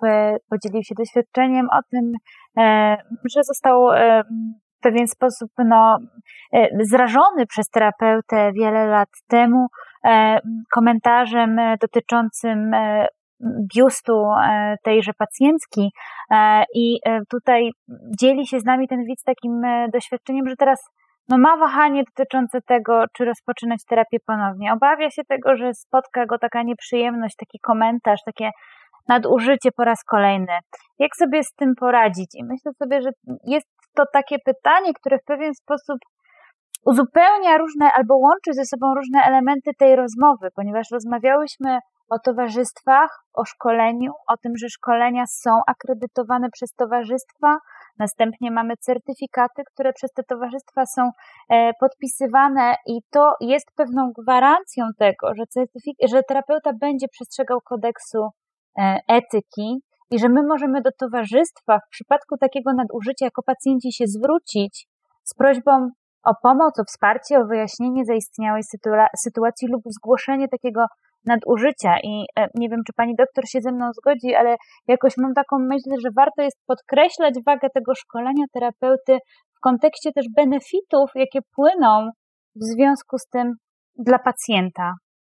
[0.51, 2.13] podzielił się doświadczeniem o tym,
[3.35, 3.89] że został
[4.83, 5.99] w pewien sposób no,
[6.81, 9.67] zrażony przez terapeutę wiele lat temu
[10.75, 12.71] komentarzem dotyczącym
[13.75, 15.93] biustu e, tejże pacjentki
[16.31, 17.71] e, i e, tutaj
[18.21, 19.63] dzieli się z nami ten widz takim
[19.93, 20.91] doświadczeniem, że teraz
[21.29, 24.73] no ma wahanie dotyczące tego, czy rozpoczynać terapię ponownie.
[24.73, 28.51] Obawia się tego, że spotka go taka nieprzyjemność, taki komentarz, takie
[29.09, 30.59] nadużycie po raz kolejny.
[30.99, 32.31] Jak sobie z tym poradzić?
[32.35, 33.11] I myślę sobie, że
[33.45, 35.99] jest to takie pytanie, które w pewien sposób
[36.87, 41.79] uzupełnia różne albo łączy ze sobą różne elementy tej rozmowy, ponieważ rozmawiałyśmy
[42.11, 47.59] o towarzystwach, o szkoleniu, o tym, że szkolenia są akredytowane przez towarzystwa.
[47.99, 51.11] Następnie mamy certyfikaty, które przez te towarzystwa są
[51.51, 55.45] e, podpisywane, i to jest pewną gwarancją tego, że,
[56.11, 58.29] że terapeuta będzie przestrzegał kodeksu
[58.79, 59.83] e, etyki
[60.13, 64.87] i że my możemy do towarzystwa w przypadku takiego nadużycia jako pacjenci się zwrócić
[65.25, 65.91] z prośbą
[66.25, 68.63] o pomoc, o wsparcie, o wyjaśnienie zaistniałej
[69.25, 70.87] sytuacji lub zgłoszenie takiego
[71.27, 71.95] nadużycia.
[72.03, 74.57] I e, nie wiem, czy pani doktor się ze mną zgodzi, ale
[74.89, 79.19] jakoś mam taką myśl, że warto jest podkreślać wagę tego szkolenia terapeuty
[79.57, 82.11] w kontekście też benefitów, jakie płyną
[82.57, 83.53] w związku z tym
[83.99, 84.93] dla pacjenta.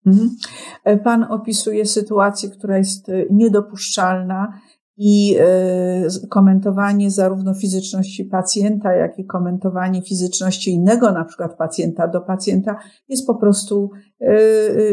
[0.09, 0.36] Mhm.
[0.84, 4.52] E, pan opisuje sytuację, która jest e, niedopuszczalna
[4.96, 12.20] i e, komentowanie zarówno fizyczności pacjenta, jak i komentowanie fizyczności innego, na przykład pacjenta do
[12.20, 12.76] pacjenta,
[13.09, 13.90] jest po prostu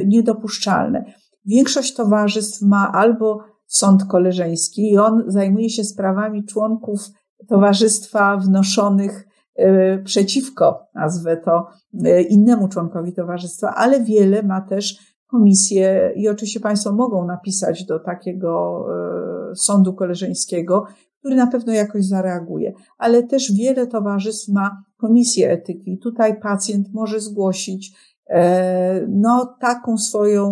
[0.06, 1.06] niedopuszczalne.
[1.46, 7.00] Większość towarzystw ma albo sąd koleżeński i on zajmuje się sprawami członków
[7.48, 9.25] towarzystwa wnoszonych
[10.04, 11.68] przeciwko, nazwę to,
[12.30, 18.86] innemu członkowi towarzystwa, ale wiele ma też komisję i oczywiście Państwo mogą napisać do takiego
[19.56, 20.86] sądu koleżeńskiego,
[21.20, 22.74] który na pewno jakoś zareaguje.
[22.98, 25.98] Ale też wiele towarzystw ma komisję etyki.
[25.98, 27.96] Tutaj pacjent może zgłosić e,
[29.08, 30.52] no, taką swoją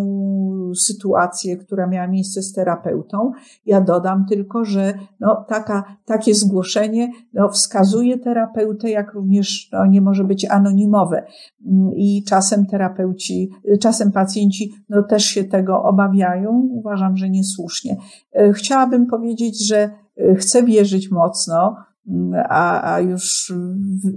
[0.76, 3.32] sytuację, która miała miejsce z terapeutą.
[3.66, 10.02] Ja dodam tylko, że no, taka, takie zgłoszenie no, wskazuje terapeutę, jak również no, nie
[10.02, 11.24] może być anonimowe.
[11.66, 13.50] Mm, I czasem terapeuci,
[13.80, 16.70] czasem pacjenci no, też się tego obawiają.
[16.72, 17.98] Uważam, że niesłusznie.
[18.34, 21.76] E, chciałabym powiedzieć, że e, chcę wierzyć mocno,
[22.08, 23.54] mm, a, a już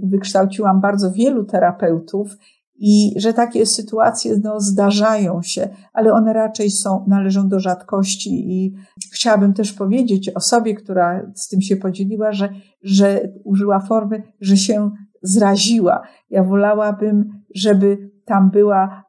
[0.03, 2.37] wykształciłam bardzo wielu terapeutów,
[2.79, 8.29] i że takie sytuacje no, zdarzają się, ale one raczej są, należą do rzadkości.
[8.29, 8.75] I
[9.13, 12.49] chciałabym też powiedzieć osobie, która z tym się podzieliła, że,
[12.83, 16.01] że użyła formy, że się zraziła.
[16.29, 19.03] Ja wolałabym, żeby tam była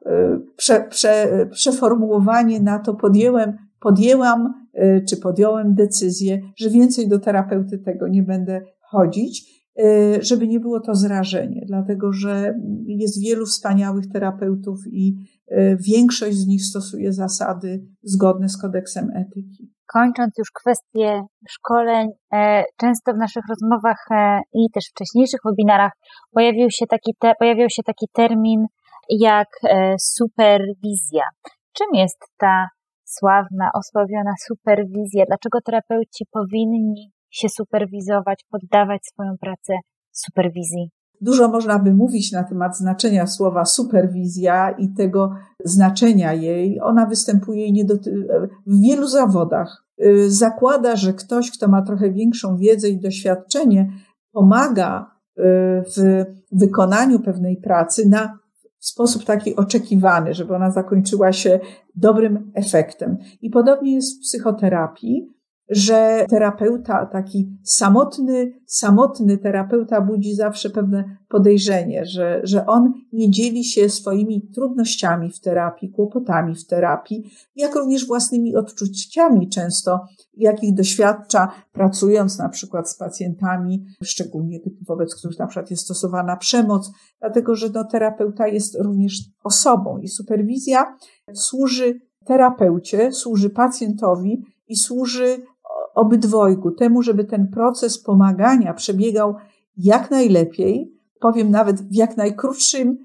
[0.55, 4.53] prze, prze, przeformułowanie na to, podjęłem, podjęłam
[5.09, 9.58] czy podjąłem decyzję, że więcej do terapeuty tego nie będę chodzić,
[10.21, 12.53] żeby nie było to zrażenie, dlatego że
[12.87, 15.15] jest wielu wspaniałych terapeutów i
[15.87, 23.13] większość z nich stosuje zasady zgodne z kodeksem etyki kończąc już kwestię szkoleń, e, często
[23.13, 25.91] w naszych rozmowach e, i też wcześniejszych webinarach
[26.33, 27.33] pojawił się taki, te,
[27.69, 28.65] się taki termin
[29.09, 31.23] jak e, superwizja.
[31.73, 32.67] Czym jest ta
[33.05, 35.23] sławna, osławiona superwizja?
[35.27, 39.73] Dlaczego terapeuci powinni się superwizować, poddawać swoją pracę
[40.11, 40.89] superwizji?
[41.21, 46.81] Dużo można by mówić na temat znaczenia słowa superwizja i tego znaczenia jej.
[46.81, 47.85] Ona występuje
[48.67, 49.85] w wielu zawodach.
[50.05, 53.91] Y, zakłada, że ktoś, kto ma trochę większą wiedzę i doświadczenie,
[54.31, 55.41] pomaga y,
[55.97, 58.39] w wykonaniu pewnej pracy na
[58.79, 61.59] sposób taki oczekiwany, żeby ona zakończyła się
[61.95, 63.17] dobrym efektem.
[63.41, 65.38] I podobnie jest w psychoterapii
[65.69, 73.63] że terapeuta, taki samotny, samotny terapeuta budzi zawsze pewne podejrzenie, że, że on nie dzieli
[73.63, 79.99] się swoimi trudnościami w terapii, kłopotami w terapii, jak również własnymi odczuciami często,
[80.37, 86.91] jakich doświadcza pracując na przykład z pacjentami, szczególnie wobec których na przykład jest stosowana przemoc,
[87.19, 89.13] dlatego że no, terapeuta jest również
[89.43, 90.97] osobą i superwizja
[91.33, 95.41] służy terapeucie, służy pacjentowi i służy
[95.99, 99.35] obydwojgu, temu, żeby ten proces pomagania przebiegał
[99.77, 102.97] jak najlepiej, powiem nawet w jak najkrótszym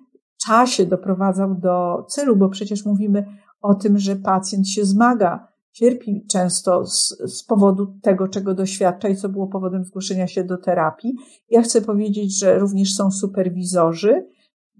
[0.46, 3.24] czasie doprowadzał do celu, bo przecież mówimy
[3.60, 9.16] o tym, że pacjent się zmaga, cierpi często z, z powodu tego, czego doświadcza i
[9.16, 11.14] co było powodem zgłoszenia się do terapii.
[11.50, 14.26] Ja chcę powiedzieć, że również są superwizorzy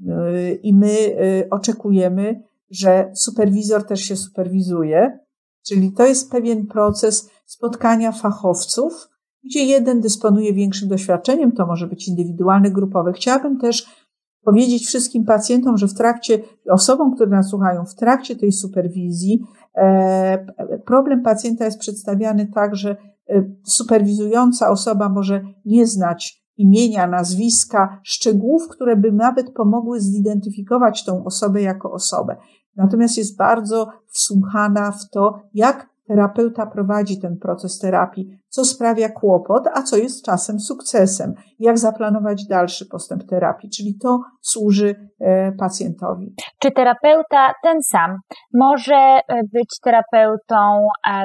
[0.01, 5.19] yy, i my yy, oczekujemy, że superwizor też się superwizuje,
[5.67, 9.09] Czyli to jest pewien proces spotkania fachowców,
[9.45, 13.13] gdzie jeden dysponuje większym doświadczeniem, to może być indywidualny, grupowy.
[13.13, 14.05] Chciałabym też
[14.45, 16.39] powiedzieć wszystkim pacjentom, że w trakcie,
[16.71, 19.41] osobom, które nas słuchają, w trakcie tej superwizji,
[19.77, 20.47] e,
[20.87, 22.97] problem pacjenta jest przedstawiany tak, że
[23.29, 31.25] e, superwizująca osoba może nie znać imienia, nazwiska, szczegółów, które by nawet pomogły zidentyfikować tą
[31.25, 32.37] osobę jako osobę.
[32.77, 39.67] Natomiast jest bardzo wsłuchana w to, jak terapeuta prowadzi ten proces terapii, co sprawia kłopot,
[39.75, 46.35] a co jest czasem sukcesem, jak zaplanować dalszy postęp terapii, czyli to służy e, pacjentowi.
[46.59, 48.19] Czy terapeuta ten sam
[48.55, 49.21] może e,
[49.53, 51.25] być terapeutą e,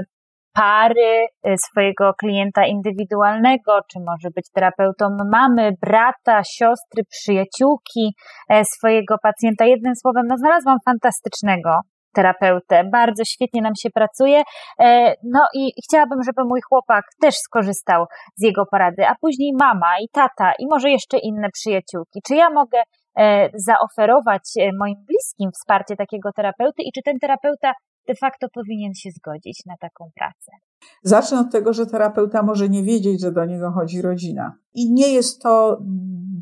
[0.59, 8.15] pary y, swojego klienta indywidualnego, czy może być terapeutą mamy, brata, siostry, przyjaciółki
[8.49, 9.65] e, swojego pacjenta.
[9.65, 11.69] Jednym słowem, no znalazłam fantastycznego
[12.15, 12.83] terapeutę.
[12.91, 14.41] Bardzo świetnie nam się pracuje.
[14.79, 18.05] E, no i chciałabym, żeby mój chłopak też skorzystał
[18.35, 22.19] z jego porady, a później mama i tata i może jeszcze inne przyjaciółki.
[22.27, 22.81] Czy ja mogę
[23.19, 24.43] e, zaoferować
[24.79, 27.73] moim bliskim wsparcie takiego terapeuty i czy ten terapeuta
[28.07, 30.51] de facto powinien się zgodzić na taką pracę.
[31.03, 34.55] Zacznę od tego, że terapeuta może nie wiedzieć, że do niego chodzi rodzina.
[34.73, 35.79] I nie jest to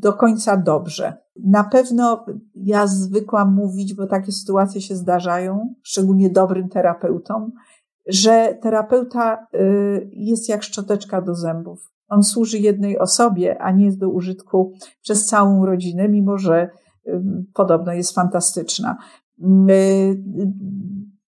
[0.00, 1.16] do końca dobrze.
[1.44, 7.52] Na pewno ja zwykłam mówić, bo takie sytuacje się zdarzają, szczególnie dobrym terapeutom,
[8.06, 11.90] że terapeuta y, jest jak szczoteczka do zębów.
[12.08, 16.70] On służy jednej osobie, a nie jest do użytku przez całą rodzinę, mimo że
[17.06, 17.22] y,
[17.54, 18.96] podobno jest fantastyczna
[19.70, 20.22] y,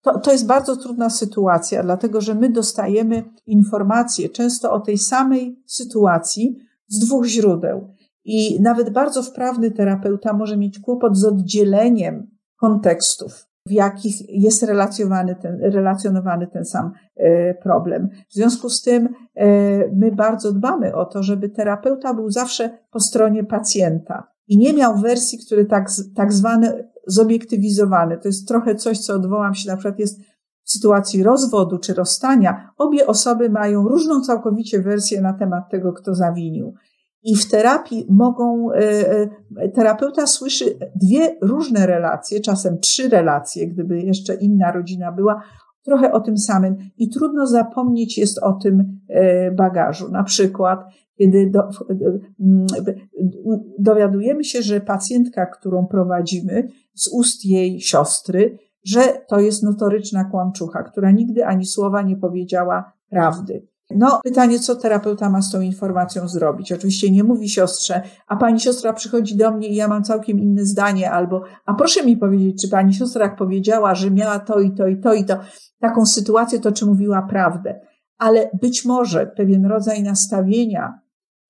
[0.01, 5.63] to, to jest bardzo trudna sytuacja, dlatego że my dostajemy informacje często o tej samej
[5.65, 7.87] sytuacji z dwóch źródeł.
[8.23, 15.35] I nawet bardzo wprawny terapeuta może mieć kłopot z oddzieleniem kontekstów, w jakich jest relacjonowany
[15.35, 18.09] ten, relacjonowany ten sam e, problem.
[18.29, 19.47] W związku z tym e,
[19.95, 24.97] my bardzo dbamy o to, żeby terapeuta był zawsze po stronie pacjenta i nie miał
[24.97, 28.17] wersji, które tak, tak zwane zobiektywizowane.
[28.17, 30.19] To jest trochę coś, co odwołam się, na przykład jest
[30.63, 32.71] w sytuacji rozwodu czy rozstania.
[32.77, 36.73] Obie osoby mają różną całkowicie wersję na temat tego, kto zawinił.
[37.23, 38.79] I w terapii mogą, e,
[39.57, 45.41] e, terapeuta słyszy dwie różne relacje, czasem trzy relacje, gdyby jeszcze inna rodzina była,
[45.83, 46.75] trochę o tym samym.
[46.97, 50.11] I trudno zapomnieć jest o tym e, bagażu.
[50.11, 50.79] Na przykład,
[51.17, 51.61] kiedy do,
[53.79, 60.83] dowiadujemy się, że pacjentka, którą prowadzimy, z ust jej siostry, że to jest notoryczna kłamczucha,
[60.83, 63.67] która nigdy ani słowa nie powiedziała prawdy.
[63.95, 66.71] No, pytanie, co terapeuta ma z tą informacją zrobić?
[66.71, 70.65] Oczywiście nie mówi siostrze, a pani siostra przychodzi do mnie i ja mam całkiem inne
[70.65, 74.71] zdanie, albo, a proszę mi powiedzieć, czy pani siostra jak powiedziała, że miała to i
[74.71, 75.37] to i to i to,
[75.79, 77.79] taką sytuację, to czy mówiła prawdę.
[78.17, 80.99] Ale być może pewien rodzaj nastawienia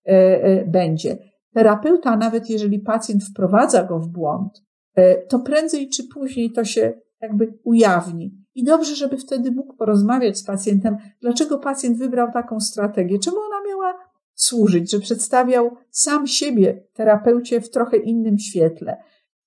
[0.07, 0.11] e,
[0.43, 1.17] e, będzie.
[1.53, 4.63] Terapeuta, nawet jeżeli pacjent wprowadza go w błąd,
[4.95, 8.40] e, to prędzej czy później to się jakby ujawni.
[8.55, 13.69] I dobrze, żeby wtedy mógł porozmawiać z pacjentem, dlaczego pacjent wybrał taką strategię, czemu ona
[13.69, 13.93] miała
[14.33, 18.97] służyć, że przedstawiał sam siebie terapeucie w trochę innym świetle.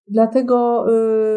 [0.09, 0.87] Dlatego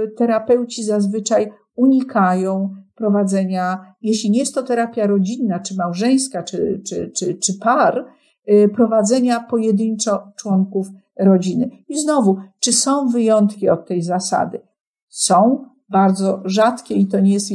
[0.04, 7.12] y, terapeuci zazwyczaj unikają prowadzenia, jeśli nie jest to terapia rodzinna, czy małżeńska, czy, czy,
[7.16, 8.06] czy, czy par,
[8.50, 10.88] y, prowadzenia pojedynczo członków
[11.20, 11.70] rodziny.
[11.88, 14.60] I znowu, czy są wyjątki od tej zasady?
[15.08, 17.52] Są, bardzo rzadkie i to nie jest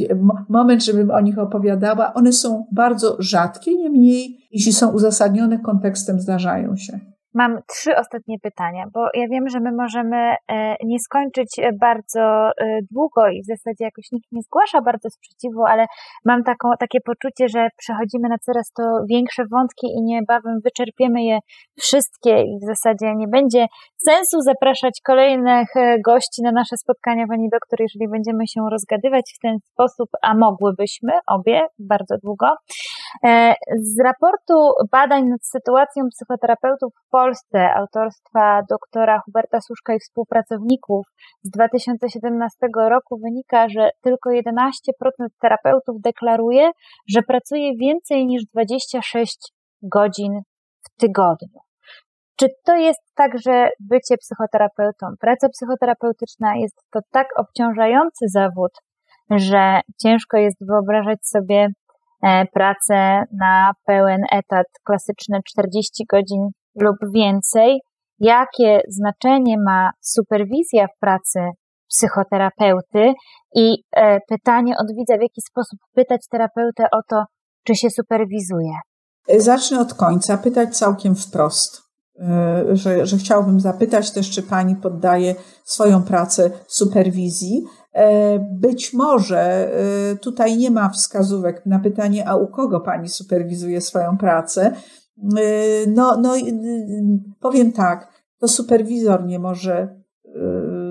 [0.49, 2.13] moment, żebym o nich opowiadała.
[2.13, 7.12] One są bardzo rzadkie, niemniej, jeśli są uzasadnione kontekstem, zdarzają się.
[7.35, 12.49] Mam trzy ostatnie pytania, bo ja wiem, że my możemy e, nie skończyć e, bardzo
[12.49, 15.85] e, długo i w zasadzie jakoś nikt nie zgłasza bardzo sprzeciwu, ale
[16.25, 21.39] mam taką, takie poczucie, że przechodzimy na coraz to większe wątki i niebawem wyczerpiemy je
[21.79, 23.65] wszystkie i w zasadzie nie będzie
[23.97, 25.67] sensu zapraszać kolejnych
[26.05, 31.11] gości na nasze spotkania, pani doktor, jeżeli będziemy się rozgadywać w ten sposób, a mogłybyśmy
[31.27, 32.47] obie bardzo długo.
[33.77, 34.55] Z raportu
[34.91, 41.05] badań nad sytuacją psychoterapeutów w Polsce Polsce autorstwa doktora Huberta Suszka i współpracowników
[41.43, 44.51] z 2017 roku wynika, że tylko 11%
[45.41, 46.71] terapeutów deklaruje,
[47.09, 49.37] że pracuje więcej niż 26
[49.81, 50.41] godzin
[50.85, 51.59] w tygodniu.
[52.39, 58.71] Czy to jest tak, że bycie psychoterapeutą, praca psychoterapeutyczna jest to tak obciążający zawód,
[59.31, 61.67] że ciężko jest wyobrażać sobie
[62.23, 67.79] e, pracę na pełen etat, klasyczne 40 godzin lub więcej,
[68.19, 71.39] jakie znaczenie ma superwizja w pracy
[71.89, 73.13] psychoterapeuty
[73.55, 77.23] i e, pytanie od widza, w jaki sposób pytać terapeutę o to,
[77.63, 78.73] czy się superwizuje.
[79.37, 81.83] Zacznę od końca, pytać całkiem wprost.
[82.19, 87.63] E, że, że chciałbym zapytać też, czy pani poddaje swoją pracę superwizji.
[87.93, 89.71] E, być może
[90.21, 94.75] tutaj nie ma wskazówek na pytanie, a u kogo pani superwizuje swoją pracę,
[95.87, 96.41] no, no, y,
[97.39, 99.95] powiem tak, to superwizor nie może
[100.25, 100.29] y,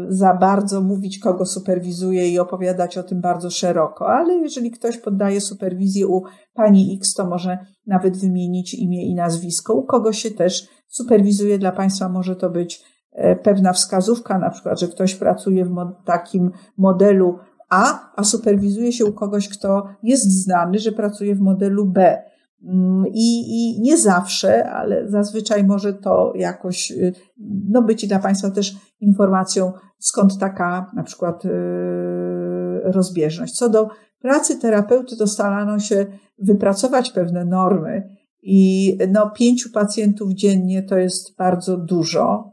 [0.09, 5.41] za bardzo mówić, kogo superwizuje i opowiadać o tym bardzo szeroko, ale jeżeli ktoś poddaje
[5.41, 6.22] superwizję u
[6.55, 9.74] pani X, to może nawet wymienić imię i nazwisko.
[9.74, 14.80] U kogo się też superwizuje, dla Państwa może to być e, pewna wskazówka, na przykład,
[14.80, 15.74] że ktoś pracuje w
[16.05, 21.87] takim modelu A, a superwizuje się u kogoś, kto jest znany, że pracuje w modelu
[21.87, 22.22] B.
[22.65, 27.13] Mm, I, I nie zawsze, ale zazwyczaj może to jakoś y,
[27.69, 31.49] no, być dla Państwa też informacją, skąd taka na przykład y,
[32.85, 33.55] rozbieżność.
[33.55, 33.89] Co do
[34.21, 36.07] pracy terapeuty, to starano się
[36.39, 42.52] wypracować pewne normy i no, pięciu pacjentów dziennie to jest bardzo dużo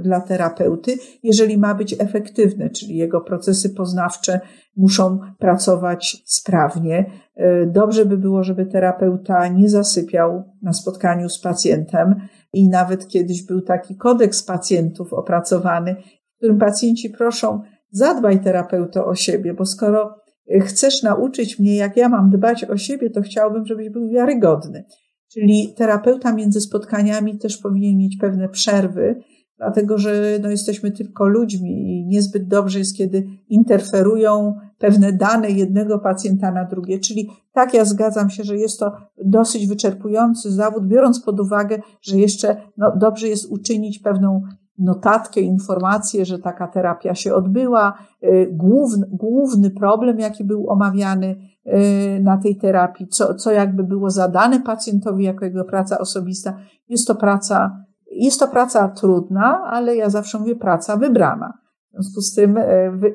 [0.00, 4.40] dla terapeuty, jeżeli ma być efektywne, czyli jego procesy poznawcze
[4.76, 7.10] muszą pracować sprawnie.
[7.36, 12.14] E, dobrze by było, żeby terapeuta nie zasypiał na spotkaniu z pacjentem
[12.52, 15.96] i nawet kiedyś był taki kodeks pacjentów opracowany,
[16.34, 20.14] w którym pacjenci proszą, zadbaj terapeuto o siebie, bo skoro
[20.60, 24.84] chcesz nauczyć mnie, jak ja mam dbać o siebie, to chciałbym, żebyś był wiarygodny.
[25.32, 29.22] Czyli terapeuta między spotkaniami też powinien mieć pewne przerwy,
[29.62, 35.98] dlatego że no, jesteśmy tylko ludźmi i niezbyt dobrze jest, kiedy interferują pewne dane jednego
[35.98, 36.98] pacjenta na drugie.
[36.98, 38.92] Czyli tak, ja zgadzam się, że jest to
[39.24, 44.42] dosyć wyczerpujący zawód, biorąc pod uwagę, że jeszcze no, dobrze jest uczynić pewną
[44.78, 47.98] notatkę, informację, że taka terapia się odbyła.
[48.24, 54.10] Y, główny, główny problem, jaki był omawiany y, na tej terapii, co, co jakby było
[54.10, 56.56] zadane pacjentowi jako jego praca osobista,
[56.88, 61.52] jest to praca jest to praca trudna, ale ja zawsze mówię praca wybrana.
[61.92, 62.64] W związku z tym e,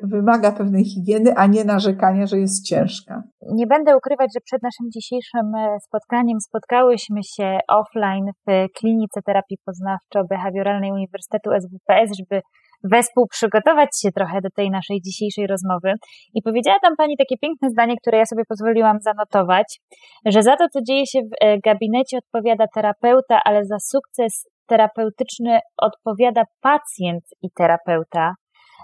[0.02, 3.22] wymaga pewnej higieny, a nie narzekania, że jest ciężka.
[3.52, 9.58] Nie będę ukrywać, że przed naszym dzisiejszym e, spotkaniem spotkałyśmy się offline w klinice terapii
[9.66, 12.40] poznawczo-behawioralnej Uniwersytetu SWPS, żeby
[12.84, 15.92] wespół przygotować się trochę do tej naszej dzisiejszej rozmowy.
[16.34, 19.80] I powiedziała tam pani takie piękne zdanie, które ja sobie pozwoliłam zanotować,
[20.26, 25.58] że za to, co dzieje się w e, gabinecie odpowiada terapeuta, ale za sukces terapeutyczny
[25.76, 28.34] odpowiada pacjent i terapeuta.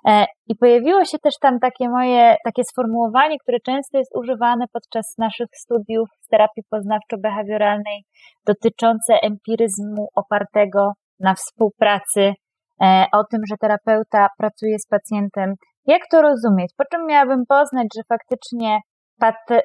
[0.09, 5.15] E, I pojawiło się też tam takie moje, takie sformułowanie, które często jest używane podczas
[5.19, 7.99] naszych studiów z terapii poznawczo-behawioralnej,
[8.47, 12.33] dotyczące empiryzmu opartego na współpracy,
[12.83, 15.55] e, o tym, że terapeuta pracuje z pacjentem.
[15.87, 16.71] Jak to rozumieć?
[16.77, 18.79] Po czym miałabym poznać, że faktycznie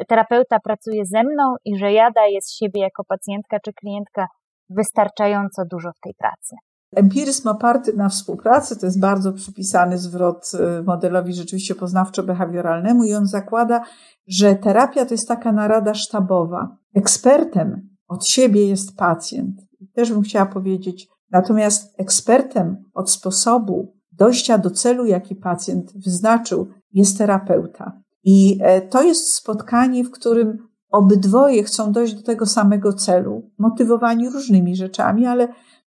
[0.07, 4.25] terapeuta pracuje ze mną i że ja daję z siebie jako pacjentka czy klientka
[4.69, 6.55] wystarczająco dużo w tej pracy?
[6.95, 13.27] Empiryzm oparty na współpracy to jest bardzo przypisany zwrot y, modelowi rzeczywiście poznawczo-behawioralnemu i on
[13.27, 13.83] zakłada,
[14.27, 16.77] że terapia to jest taka narada sztabowa.
[16.95, 19.61] Ekspertem od siebie jest pacjent.
[19.93, 27.17] Też bym chciała powiedzieć, natomiast ekspertem od sposobu dojścia do celu, jaki pacjent wyznaczył, jest
[27.17, 28.01] terapeuta.
[28.23, 34.29] I e, to jest spotkanie, w którym obydwoje chcą dojść do tego samego celu, motywowani
[34.29, 35.47] różnymi rzeczami, ale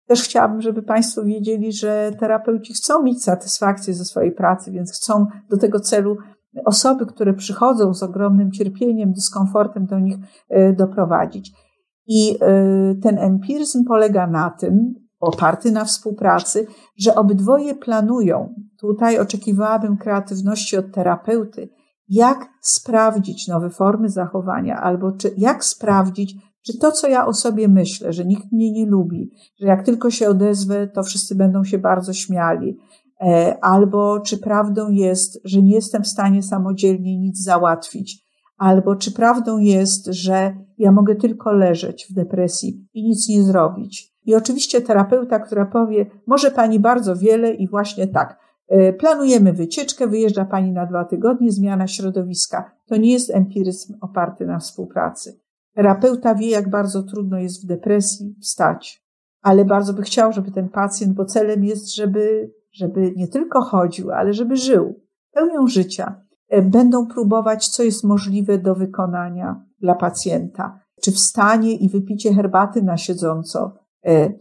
[0.07, 5.25] też chciałabym, żeby Państwo wiedzieli, że terapeuci chcą mieć satysfakcję ze swojej pracy, więc chcą
[5.49, 6.17] do tego celu
[6.65, 10.17] osoby, które przychodzą z ogromnym cierpieniem, dyskomfortem do nich
[10.49, 11.51] e, doprowadzić.
[12.07, 16.67] I e, ten empiryzm polega na tym, oparty na współpracy,
[16.97, 18.53] że obydwoje planują.
[18.79, 21.69] Tutaj oczekiwałabym kreatywności od terapeuty,
[22.09, 27.67] jak sprawdzić nowe formy zachowania, albo czy, jak sprawdzić, czy to, co ja o sobie
[27.67, 31.77] myślę, że nikt mnie nie lubi, że jak tylko się odezwę, to wszyscy będą się
[31.77, 32.77] bardzo śmiali,
[33.21, 39.11] e, albo czy prawdą jest, że nie jestem w stanie samodzielnie nic załatwić, albo czy
[39.11, 44.13] prawdą jest, że ja mogę tylko leżeć w depresji i nic nie zrobić.
[44.25, 48.39] I oczywiście terapeuta, która powie, może pani bardzo wiele i właśnie tak,
[48.99, 52.71] planujemy wycieczkę, wyjeżdża pani na dwa tygodnie, zmiana środowiska.
[52.85, 55.39] To nie jest empiryzm oparty na współpracy.
[55.75, 59.05] Terapeuta wie, jak bardzo trudno jest w depresji wstać,
[59.41, 64.11] ale bardzo by chciał, żeby ten pacjent, bo celem jest, żeby, żeby nie tylko chodził,
[64.11, 65.01] ale żeby żył
[65.31, 66.21] pełnią życia.
[66.49, 70.79] E, będą próbować, co jest możliwe do wykonania dla pacjenta.
[71.03, 73.79] Czy wstanie i wypicie herbaty na siedząco, e,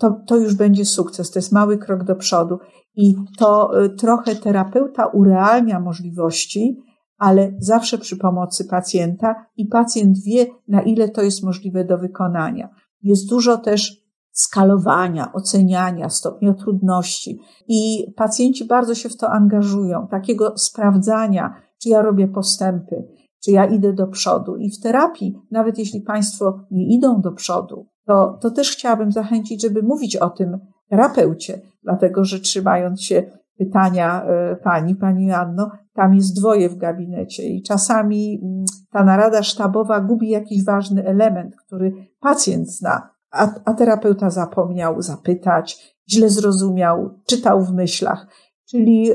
[0.00, 2.58] to, to już będzie sukces, to jest mały krok do przodu.
[2.96, 6.76] I to e, trochę terapeuta urealnia możliwości,
[7.18, 12.68] ale zawsze przy pomocy pacjenta i pacjent wie, na ile to jest możliwe do wykonania.
[13.02, 20.58] Jest dużo też skalowania, oceniania stopnia trudności i pacjenci bardzo się w to angażują, takiego
[20.58, 23.08] sprawdzania, czy ja robię postępy,
[23.44, 24.56] czy ja idę do przodu.
[24.56, 29.62] I w terapii, nawet jeśli Państwo nie idą do przodu, to, to też chciałabym zachęcić,
[29.62, 30.58] żeby mówić o tym
[30.90, 33.22] terapeucie, dlatego że trzymając się
[33.58, 39.42] pytania e, pani, pani Anno, tam jest dwoje w gabinecie i czasami mm, ta narada
[39.42, 47.10] sztabowa gubi jakiś ważny element, który pacjent zna, a, a terapeuta zapomniał zapytać, źle zrozumiał,
[47.26, 48.26] czytał w myślach.
[48.70, 49.10] Czyli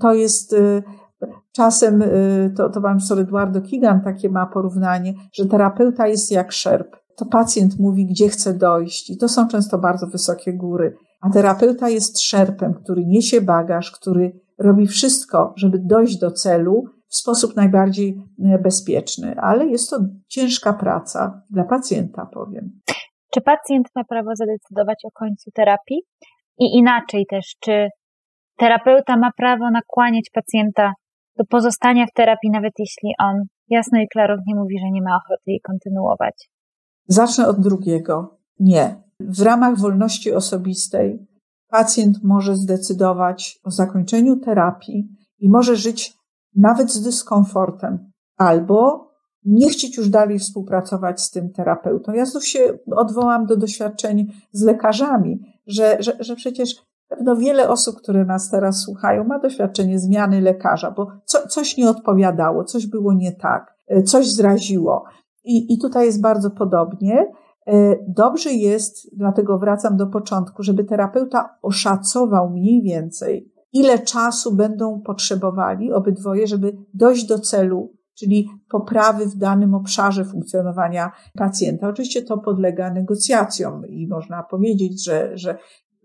[0.00, 0.82] to jest e,
[1.52, 2.06] czasem, e,
[2.56, 6.96] to, to pan profesor Eduardo Kigan takie ma porównanie, że terapeuta jest jak szerp.
[7.18, 10.96] To pacjent mówi, gdzie chce dojść i to są często bardzo wysokie góry.
[11.20, 17.16] A terapeuta jest szerpem, który niesie bagaż, który robi wszystko, żeby dojść do celu w
[17.16, 19.96] sposób najbardziej e, bezpieczny, ale jest to
[20.28, 22.80] ciężka praca dla pacjenta, powiem.
[23.34, 26.02] Czy pacjent ma prawo zadecydować o końcu terapii?
[26.58, 27.88] I inaczej też, czy
[28.58, 30.92] terapeuta ma prawo nakłaniać pacjenta
[31.38, 35.42] do pozostania w terapii, nawet jeśli on jasno i klarownie mówi, że nie ma ochoty
[35.46, 36.48] jej kontynuować?
[37.08, 38.38] Zacznę od drugiego.
[38.60, 39.02] Nie.
[39.20, 41.26] W ramach wolności osobistej
[41.68, 45.08] pacjent może zdecydować o zakończeniu terapii
[45.38, 46.14] i może żyć
[46.56, 49.08] nawet z dyskomfortem, albo
[49.44, 52.12] nie chcieć już dalej współpracować z tym terapeutą.
[52.12, 56.74] Ja znów się odwołam do doświadczeń z lekarzami, że, że, że przecież
[57.08, 61.90] pewno wiele osób, które nas teraz słuchają, ma doświadczenie zmiany lekarza, bo co, coś nie
[61.90, 63.74] odpowiadało, coś było nie tak,
[64.04, 65.04] coś zraziło.
[65.48, 67.26] I, I tutaj jest bardzo podobnie.
[67.66, 75.00] E, dobrze jest, dlatego wracam do początku, żeby terapeuta oszacował mniej więcej, ile czasu będą
[75.00, 81.88] potrzebowali obydwoje, żeby dojść do celu, czyli poprawy w danym obszarze funkcjonowania pacjenta.
[81.88, 85.58] Oczywiście to podlega negocjacjom i można powiedzieć, że, że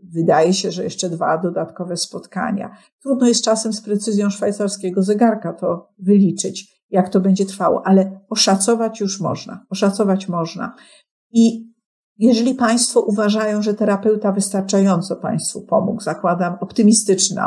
[0.03, 2.75] wydaje się, że jeszcze dwa dodatkowe spotkania.
[3.01, 8.99] Trudno jest czasem z precyzją szwajcarskiego zegarka to wyliczyć, jak to będzie trwało, ale oszacować
[8.99, 9.65] już można.
[9.69, 10.75] Oszacować można.
[11.31, 11.73] I
[12.17, 17.41] jeżeli Państwo uważają, że terapeuta wystarczająco Państwu pomógł, zakładam optymistyczną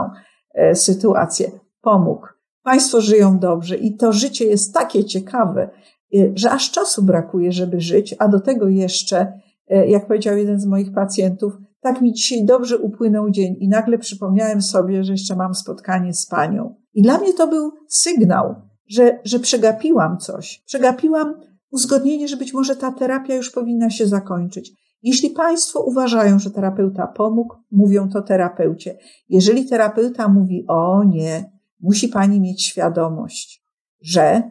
[0.54, 1.50] e, sytuację,
[1.80, 2.26] pomógł,
[2.62, 5.70] Państwo żyją dobrze i to życie jest takie ciekawe,
[6.14, 10.60] e, że aż czasu brakuje, żeby żyć, a do tego jeszcze, e, jak powiedział jeden
[10.60, 15.36] z moich pacjentów, tak mi dzisiaj dobrze upłynął dzień i nagle przypomniałem sobie, że jeszcze
[15.36, 16.74] mam spotkanie z panią.
[16.94, 18.54] I dla mnie to był sygnał,
[18.88, 20.62] że, że przegapiłam coś.
[20.66, 21.34] Przegapiłam
[21.70, 24.72] uzgodnienie, że być może ta terapia już powinna się zakończyć.
[25.02, 28.98] Jeśli Państwo uważają, że terapeuta pomógł, mówią to terapeucie.
[29.28, 31.50] Jeżeli terapeuta mówi, o nie,
[31.80, 33.62] musi Pani mieć świadomość,
[34.02, 34.42] że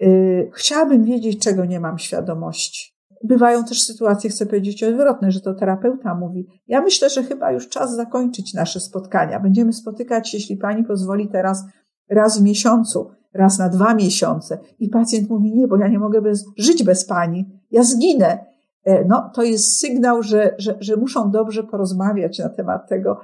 [0.00, 2.92] yy, chciałabym wiedzieć, czego nie mam świadomości.
[3.24, 6.46] Bywają też sytuacje, chcę powiedzieć odwrotne, że to terapeuta mówi.
[6.66, 9.40] Ja myślę, że chyba już czas zakończyć nasze spotkania.
[9.40, 11.64] Będziemy spotykać, jeśli Pani pozwoli, teraz
[12.10, 14.58] raz w miesiącu, raz na dwa miesiące.
[14.78, 17.60] I pacjent mówi, nie, bo ja nie mogę bez, żyć bez Pani.
[17.70, 18.52] Ja zginę.
[18.84, 23.20] E, no, to jest sygnał, że, że, że muszą dobrze porozmawiać na temat tego,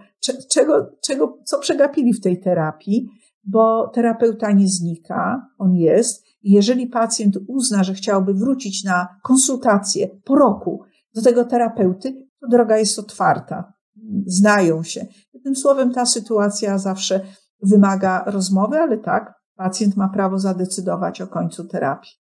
[0.50, 3.08] czego, czego, co przegapili w tej terapii,
[3.44, 6.24] bo terapeuta nie znika, on jest.
[6.42, 10.82] Jeżeli pacjent uzna, że chciałby wrócić na konsultację po roku
[11.14, 13.72] do tego terapeuty, to droga jest otwarta.
[14.26, 15.06] Znają się.
[15.44, 17.20] Tym słowem, ta sytuacja zawsze
[17.62, 22.12] wymaga rozmowy, ale tak, pacjent ma prawo zadecydować o końcu terapii.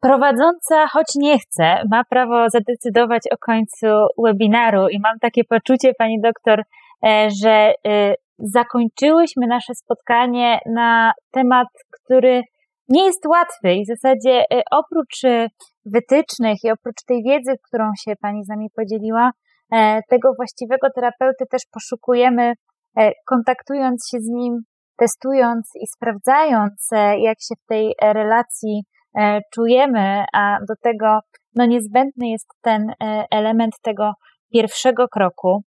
[0.00, 3.86] Prowadząca, choć nie chce, ma prawo zadecydować o końcu
[4.24, 6.62] webinaru i mam takie poczucie, pani doktor,
[7.06, 12.42] e, że e, zakończyłyśmy nasze spotkanie na temat, który
[12.88, 15.20] nie jest łatwy i w zasadzie e, oprócz
[15.84, 19.30] wytycznych i oprócz tej wiedzy, którą się pani z nami podzieliła,
[20.10, 22.52] tego właściwego terapeuty też poszukujemy,
[23.26, 24.58] kontaktując się z nim,
[24.98, 28.82] testując i sprawdzając, jak się w tej relacji
[29.16, 31.20] E, czujemy, a do tego
[31.54, 34.12] no niezbędny jest ten e, element tego
[34.52, 35.62] pierwszego kroku.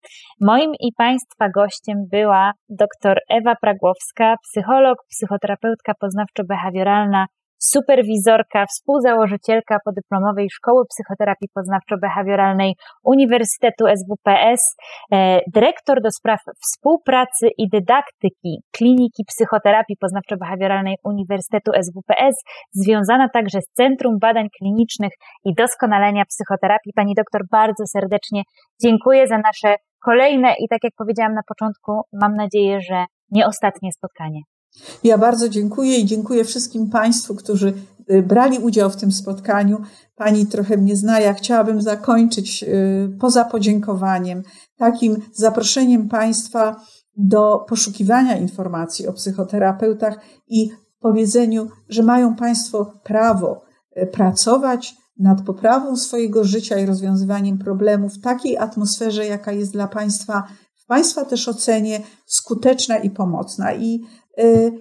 [0.41, 7.25] Moim i Państwa gościem była dr Ewa Pragłowska, psycholog, psychoterapeutka poznawczo-behawioralna
[7.59, 12.71] superwizorka, współzałożycielka podyplomowej Szkoły Psychoterapii Poznawczo-Behawioralnej
[13.03, 14.75] Uniwersytetu SWPS,
[15.11, 22.35] e, dyrektor do spraw współpracy i dydaktyki Kliniki Psychoterapii Poznawczo-Behawioralnej Uniwersytetu SWPS,
[22.73, 25.13] związana także z Centrum Badań Klinicznych
[25.45, 26.93] i Doskonalenia Psychoterapii.
[26.95, 28.41] Pani doktor, bardzo serdecznie
[28.81, 29.75] dziękuję za nasze
[30.05, 34.54] kolejne i tak jak powiedziałam na początku, mam nadzieję, że nie ostatnie spotkanie.
[35.03, 37.73] Ja bardzo dziękuję i dziękuję wszystkim Państwu, którzy
[38.11, 39.77] y, brali udział w tym spotkaniu.
[40.15, 44.43] Pani trochę mnie zna, ja chciałabym zakończyć y, poza podziękowaniem
[44.77, 46.75] takim zaproszeniem Państwa
[47.17, 50.69] do poszukiwania informacji o psychoterapeutach i
[50.99, 53.61] powiedzeniu, że mają Państwo prawo
[53.97, 59.87] y, pracować nad poprawą swojego życia i rozwiązywaniem problemów w takiej atmosferze, jaka jest dla
[59.87, 60.43] Państwa,
[60.75, 63.73] w Państwa też ocenie skuteczna i pomocna.
[63.73, 64.01] I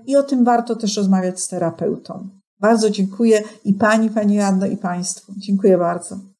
[0.07, 2.29] I o tym warto też rozmawiać z terapeutą.
[2.61, 5.33] Bardzo dziękuję i Pani, Pani Janno, i Państwu.
[5.37, 6.34] Dziękuję bardzo.